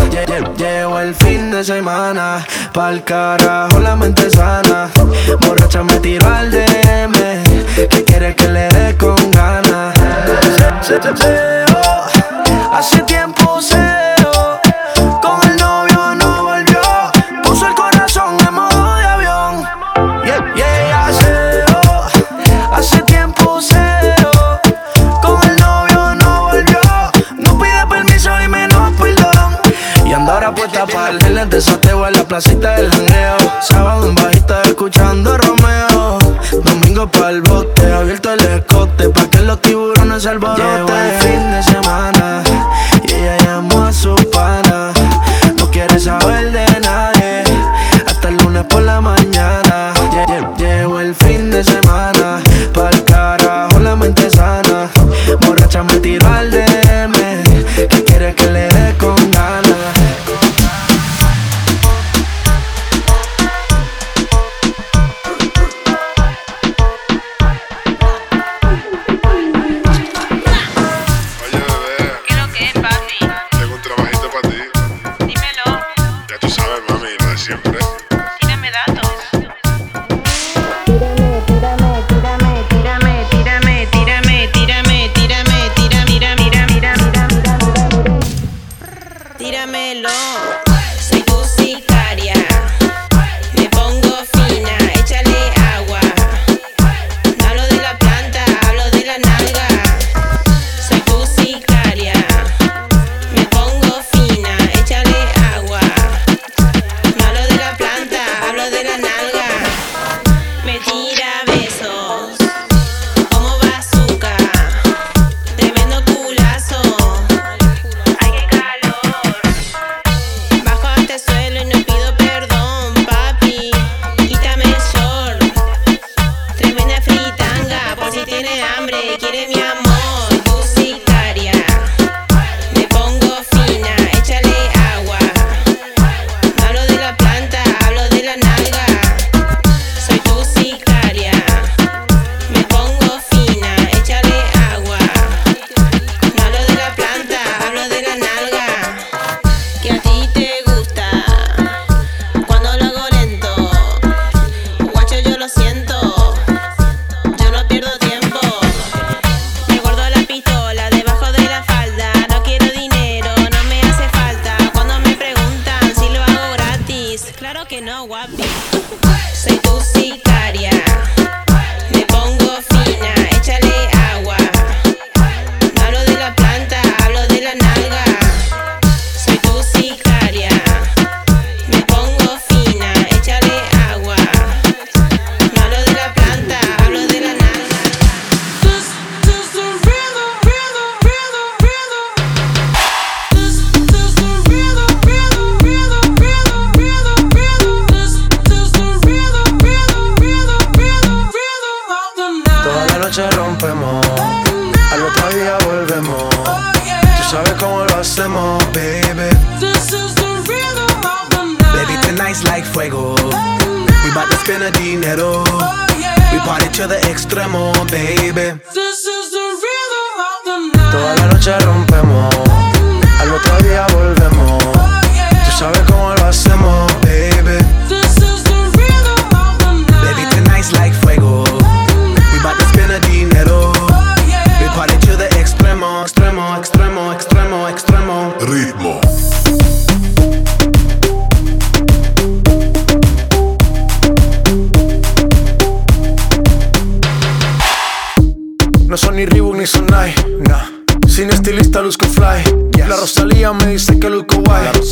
Llevo 0.57 1.01
el 1.01 1.15
fin 1.15 1.51
de 1.51 1.65
semana. 1.65 2.47
Pa'l 2.73 3.03
carajo 3.05 3.79
la 3.81 3.97
mente 3.97 4.31
sana. 4.31 4.89
Borracha 5.41 5.83
me 5.83 5.99
tiro 6.01 6.27
al 6.27 6.51
DM. 6.51 7.13
Que 7.91 8.05
quiere 8.05 8.35
que 8.35 8.49
le 8.49 8.69
dé 8.69 8.97
con 8.97 9.31
ganas. 9.31 9.95
Oh. 11.75 12.07
Hace 12.73 13.03
tiempo 13.03 13.61
se 13.61 13.88
fiesta 30.79 30.87
para 30.87 31.11
el 31.11 31.35
les 31.35 31.51
desateo 31.51 32.07
en 32.07 32.13
la 32.15 32.25
placita 32.25 32.77
del 32.77 32.91
jangueo. 32.91 33.37
Sábado 33.61 34.09
en 34.09 34.15
bajita 34.15 34.63
escuchando 34.63 35.37
Romeo. 35.37 36.19
Domingo 36.63 37.07
para 37.09 37.31
el 37.31 37.43
bote, 37.43 37.93
abierto 37.93 38.33
el 38.33 38.41
escote, 38.41 39.09
pa' 39.09 39.31
que 39.31 39.41
los 39.41 39.61
tiburones 39.61 40.27
alboroten. 40.27 41.28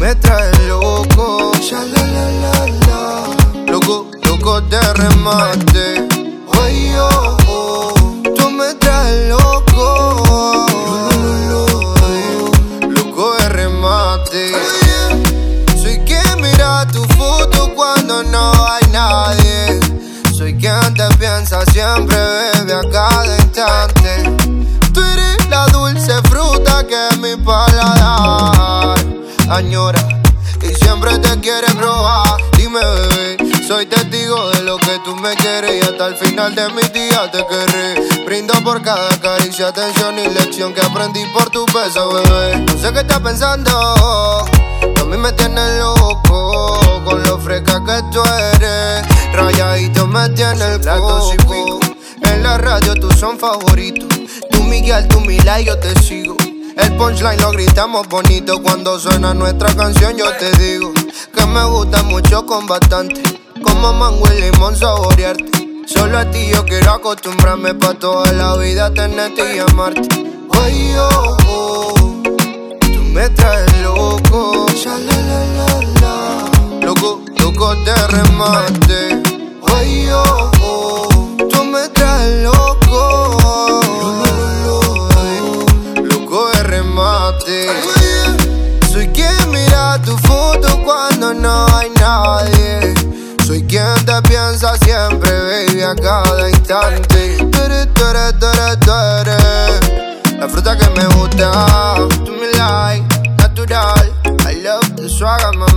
me 0.00 0.14
traes 0.14 0.58
loco. 0.60 1.52
La. 1.70 3.24
Loco, 3.66 4.10
loco 4.24 4.60
de 4.62 4.80
remate. 4.94 6.08
Oye, 6.58 6.98
oh, 6.98 8.22
tú 8.34 8.50
me 8.50 8.74
traes 8.76 9.28
loco. 9.28 10.66
Loco 12.88 13.34
de 13.36 13.48
remate. 13.50 14.52
Soy 15.82 15.98
quien 16.06 16.40
mira 16.40 16.86
tu 16.90 17.04
foto 17.18 17.70
cuando 17.74 18.22
no 18.22 18.52
hay 18.66 18.86
nadie. 18.90 19.80
Soy 20.32 20.56
quien 20.56 20.94
te 20.94 21.06
piensa 21.18 21.62
siempre, 21.72 22.16
bebe 22.16 22.72
a 22.72 22.90
cada 22.90 23.36
instante. 23.36 24.10
Tú 24.94 25.02
eres 25.02 25.46
la 25.50 25.66
dulce 25.66 26.14
fruta 26.30 26.86
que 26.86 27.16
mi 27.18 27.36
paladar 27.44 27.99
me 35.20 35.34
quieres 35.34 35.74
y 35.76 35.80
hasta 35.80 36.06
el 36.06 36.16
final 36.16 36.54
de 36.54 36.68
mis 36.72 36.92
días 36.92 37.30
te 37.30 37.44
querré. 37.46 38.24
Brindo 38.24 38.54
por 38.64 38.80
cada 38.82 39.08
caricia, 39.20 39.68
atención 39.68 40.18
y 40.18 40.26
lección 40.28 40.72
que 40.72 40.80
aprendí 40.80 41.24
por 41.26 41.50
tu 41.50 41.66
beso, 41.66 42.12
bebé. 42.12 42.56
No 42.58 42.78
sé 42.78 42.92
qué 42.92 43.00
estás 43.00 43.20
pensando, 43.20 43.70
a 43.70 45.04
mí 45.06 45.16
me 45.16 45.32
tienes 45.32 45.78
loco 45.78 47.02
con 47.04 47.22
lo 47.22 47.38
fresca 47.38 47.82
que 47.84 48.02
tú 48.12 48.22
eres. 48.56 49.06
Rayadito 49.32 50.06
me 50.06 50.28
tiene 50.30 50.64
el 50.74 50.80
coco. 50.80 51.80
En 52.22 52.42
la 52.42 52.58
radio 52.58 52.94
tú 52.94 53.10
son 53.12 53.38
favoritos. 53.38 54.08
Tú 54.50 54.62
Miguel, 54.64 55.06
tú 55.08 55.20
Mila 55.20 55.60
y 55.60 55.66
yo 55.66 55.78
te 55.78 55.94
sigo. 56.00 56.36
El 56.76 56.96
punchline 56.96 57.40
lo 57.40 57.50
gritamos 57.50 58.08
bonito 58.08 58.62
cuando 58.62 58.98
suena 58.98 59.34
nuestra 59.34 59.74
canción. 59.74 60.16
Yo 60.16 60.32
te 60.36 60.50
digo 60.58 60.92
que 61.34 61.46
me 61.46 61.64
gusta 61.64 62.02
mucho 62.04 62.46
con 62.46 62.66
bastante. 62.66 63.39
Como 63.62 63.92
mango 63.92 64.26
y 64.32 64.40
limón 64.40 64.76
saborearte. 64.76 65.84
Solo 65.86 66.18
a 66.18 66.24
ti 66.30 66.46
yo 66.52 66.64
quiero 66.64 66.92
acostumbrarme 66.92 67.74
pa' 67.74 67.94
toda 67.94 68.32
la 68.32 68.56
vida 68.56 68.92
tenerte 68.92 69.56
y 69.56 69.58
amarte. 69.58 70.08
Oye, 70.62 70.98
oh, 70.98 71.36
oh, 71.48 72.22
tú 72.80 73.02
me 73.12 73.28
traes 73.30 73.82
loco. 73.82 74.66
La. 76.00 76.86
Loco, 76.86 77.22
loco 77.38 77.74
de 77.74 78.06
remate. 78.08 79.22
Oye, 79.62 80.12
oh, 80.12 80.50
oh, 80.62 81.36
tú 81.50 81.64
me 81.64 81.88
traes 81.88 82.42
loco. 82.42 83.80
Loco 86.02 86.48
de 86.50 86.62
remate. 86.62 87.68
Soy 88.92 89.08
quien 89.08 89.50
mira 89.50 90.00
tu 90.04 90.16
foto 90.18 90.68
cuando 90.84 91.34
no 91.34 91.66
hay 91.76 91.90
nadie. 91.90 92.59
Soy 93.50 93.64
quien 93.64 94.06
te 94.06 94.22
piensa 94.28 94.76
siempre, 94.76 95.28
baby, 95.28 95.82
a 95.82 95.92
cada 95.96 96.48
instante. 96.48 97.36
Tú 97.50 97.62
eres, 97.64 97.92
tú 97.94 98.04
eres, 98.04 98.38
tú 98.38 98.46
eres, 98.46 98.78
tú 98.78 98.92
eres 98.92 100.38
La 100.38 100.48
fruta 100.48 100.78
que 100.78 100.88
me 100.90 101.04
gusta. 101.16 101.50
Tú 102.24 102.30
me 102.30 102.46
like, 102.56 103.02
natural. 103.38 104.14
I 104.46 104.54
love 104.62 104.94
the 104.94 105.08
mamá. 105.56 105.69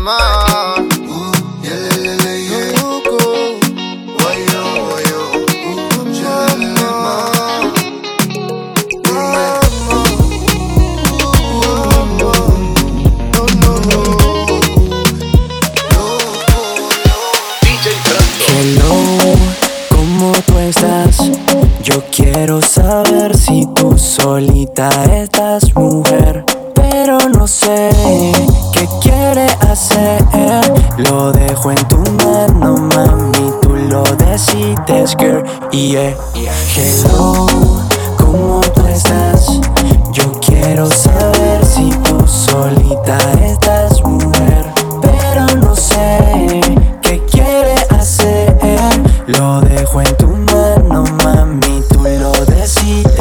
Solita 23.97 24.89
estás 25.13 25.75
mujer, 25.75 26.45
pero 26.73 27.17
no 27.29 27.45
sé 27.45 27.89
qué 28.71 28.87
quiere 29.01 29.45
hacer. 29.69 30.23
Lo 30.97 31.31
dejo 31.33 31.71
en 31.71 31.87
tu 31.89 31.97
mano, 32.23 32.77
mami, 32.77 33.51
tú 33.61 33.75
lo 33.75 34.03
decides, 34.15 35.15
girl. 35.19 35.43
Yeah, 35.71 36.15
hello, 36.75 37.47
¿cómo 38.17 38.61
tú 38.73 38.87
estás? 38.87 39.59
Yo 40.13 40.31
quiero 40.39 40.87
saber 40.89 41.65
si 41.65 41.89
tú 41.89 42.25
solita 42.25 43.17
estás 43.43 44.01
mujer, 44.03 44.71
pero 45.01 45.47
no 45.57 45.75
sé 45.75 46.61
qué 47.01 47.21
quiere 47.25 47.75
hacer. 47.89 48.57
Lo 49.27 49.59
dejo 49.61 50.01
en 50.01 50.17
tu 50.17 50.27
mano, 50.27 51.03
mami, 51.23 51.81
tú 51.89 52.03
lo 52.03 52.31
decides. 52.45 53.12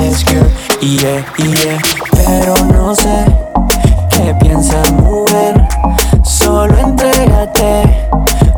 Yeah, 0.83 1.25
yeah, 1.39 1.79
pero 2.11 2.57
no 2.73 2.93
sé 2.97 3.25
qué 4.11 4.35
piensas, 4.41 4.91
mujer. 4.95 5.69
Solo 6.25 6.77
entrégate, 6.77 8.09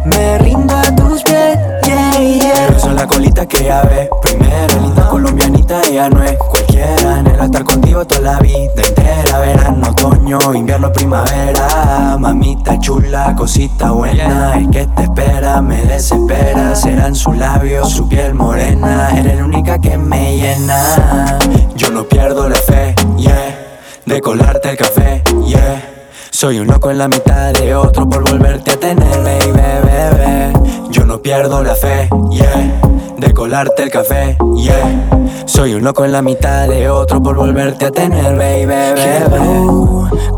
me 0.07 0.39
rindo 0.39 0.75
a 0.75 0.85
tus 0.97 1.23
pies, 1.23 1.59
yeah, 1.85 2.19
yeah. 2.19 2.67
Pero 2.69 2.81
son 2.81 2.97
la 2.97 3.07
colita 3.07 3.45
que 3.45 3.65
ya 3.65 3.83
ve, 3.83 4.09
primera 4.23 4.75
linda 4.81 5.07
colombianita, 5.07 5.83
ella 5.83 6.09
no 6.09 6.25
es 6.25 6.39
cualquiera. 6.75 7.17
Anhela 7.17 7.45
estar 7.45 7.65
contigo 7.65 8.05
toda 8.05 8.21
la 8.21 8.39
vida 8.41 8.73
entera, 8.77 9.39
verano, 9.39 9.89
otoño, 9.91 10.39
invierno, 10.55 10.93
primavera. 10.93 12.17
Mamita 12.19 12.79
chula, 12.79 13.35
cosita 13.37 13.91
buena, 13.91 14.59
es 14.59 14.69
que 14.69 14.87
te 14.87 15.03
espera, 15.03 15.61
me 15.61 15.83
desespera. 15.85 16.75
Serán 16.75 17.15
sus 17.15 17.37
labios, 17.37 17.91
su 17.91 18.09
piel 18.09 18.35
morena, 18.35 19.11
eres 19.19 19.37
la 19.37 19.45
única 19.45 19.79
que 19.81 19.97
me 19.97 20.37
llena. 20.37 21.39
Yo 21.77 21.91
no 21.91 22.05
pierdo 22.05 22.49
la 22.49 22.57
fe, 22.57 22.95
yeah, 23.17 23.79
de 24.07 24.21
colarte 24.21 24.71
el 24.71 24.77
café, 24.77 25.23
yeah. 25.47 25.91
Soy 26.31 26.59
un 26.59 26.67
loco 26.67 26.91
en 26.91 26.99
la 26.99 27.09
mitad 27.09 27.53
de 27.53 27.75
otro 27.75 28.09
por 28.09 28.29
volverte 28.29 28.73
a 28.73 28.81
tener, 28.81 29.23
baby, 29.23 29.53
bebé. 29.53 30.53
Yo 30.91 31.05
no 31.05 31.23
pierdo 31.23 31.63
la 31.63 31.75
fe, 31.75 32.09
yeah, 32.31 32.81
de 33.19 33.33
colarte 33.33 33.85
el 33.85 33.91
café, 33.91 34.37
yeah. 34.57 35.24
Soy 35.47 35.75
un 35.75 35.85
loco 35.85 36.05
en 36.05 36.13
la 36.13 36.23
mitad 36.23 36.69
de 36.69 36.89
otro 36.89 37.23
por 37.23 37.37
volverte 37.37 37.87
a 37.87 37.91
tener, 37.91 38.37
baby, 38.37 38.65
bebé. 38.67 39.29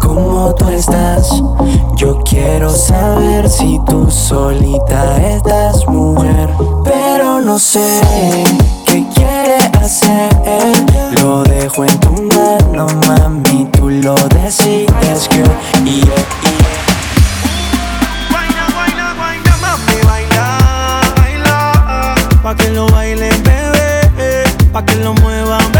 ¿Cómo 0.00 0.54
tú 0.58 0.68
estás? 0.68 1.30
Yo 1.96 2.18
quiero 2.24 2.70
saber 2.70 3.48
si 3.48 3.80
tú 3.86 4.10
solita 4.10 5.16
estás 5.18 5.86
mujer, 5.86 6.50
pero 6.84 7.40
no 7.40 7.58
sé 7.58 8.44
qué 8.84 9.06
quiere 9.14 9.56
hacer. 9.80 10.30
Lo 11.22 11.42
dejo 11.44 11.84
en 11.84 12.00
tu 12.00 12.10
mano, 12.22 12.86
mami, 13.06 13.68
tú 13.72 13.88
lo 13.88 14.14
decides, 14.14 15.28
girl. 15.30 15.50
Yeah, 15.84 16.04
yeah. 16.04 16.76
Pa' 22.42 22.54
que 22.54 22.70
lo 22.70 22.86
bailen. 22.86 23.45
Pa' 24.76 24.84
que 24.84 24.96
lo 24.96 25.14
muevan, 25.14 25.75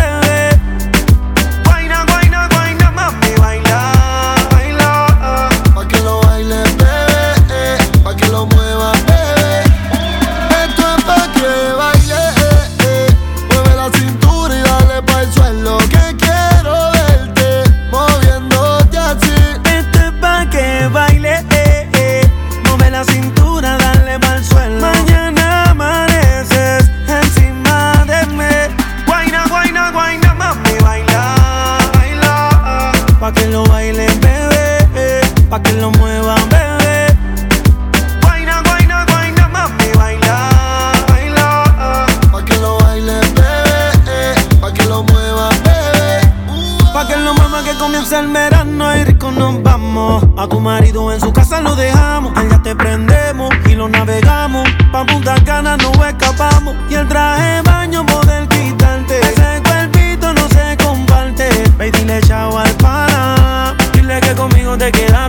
En 50.96 51.20
su 51.20 51.30
casa 51.30 51.60
lo 51.60 51.76
dejamos. 51.76 52.32
Allá 52.36 52.58
te 52.62 52.74
prendemos 52.74 53.50
y 53.66 53.74
lo 53.74 53.86
navegamos. 53.86 54.66
Pa' 54.90 55.04
Punta 55.04 55.34
Cana 55.44 55.76
no 55.76 55.92
escapamos. 56.02 56.74
Y 56.88 56.94
el 56.94 57.06
traje 57.06 57.60
baño 57.62 58.06
poder 58.06 58.48
quitarte. 58.48 59.20
Ese 59.20 59.62
cuerpito 59.62 60.32
no 60.32 60.48
se 60.48 60.74
comparte. 60.82 61.50
Ve 61.76 61.90
dile 61.90 62.18
chao 62.22 62.58
al 62.58 62.70
pana. 62.76 63.76
Dile 63.92 64.20
que 64.20 64.34
conmigo 64.34 64.78
te 64.78 64.90
quedaste. 64.90 65.25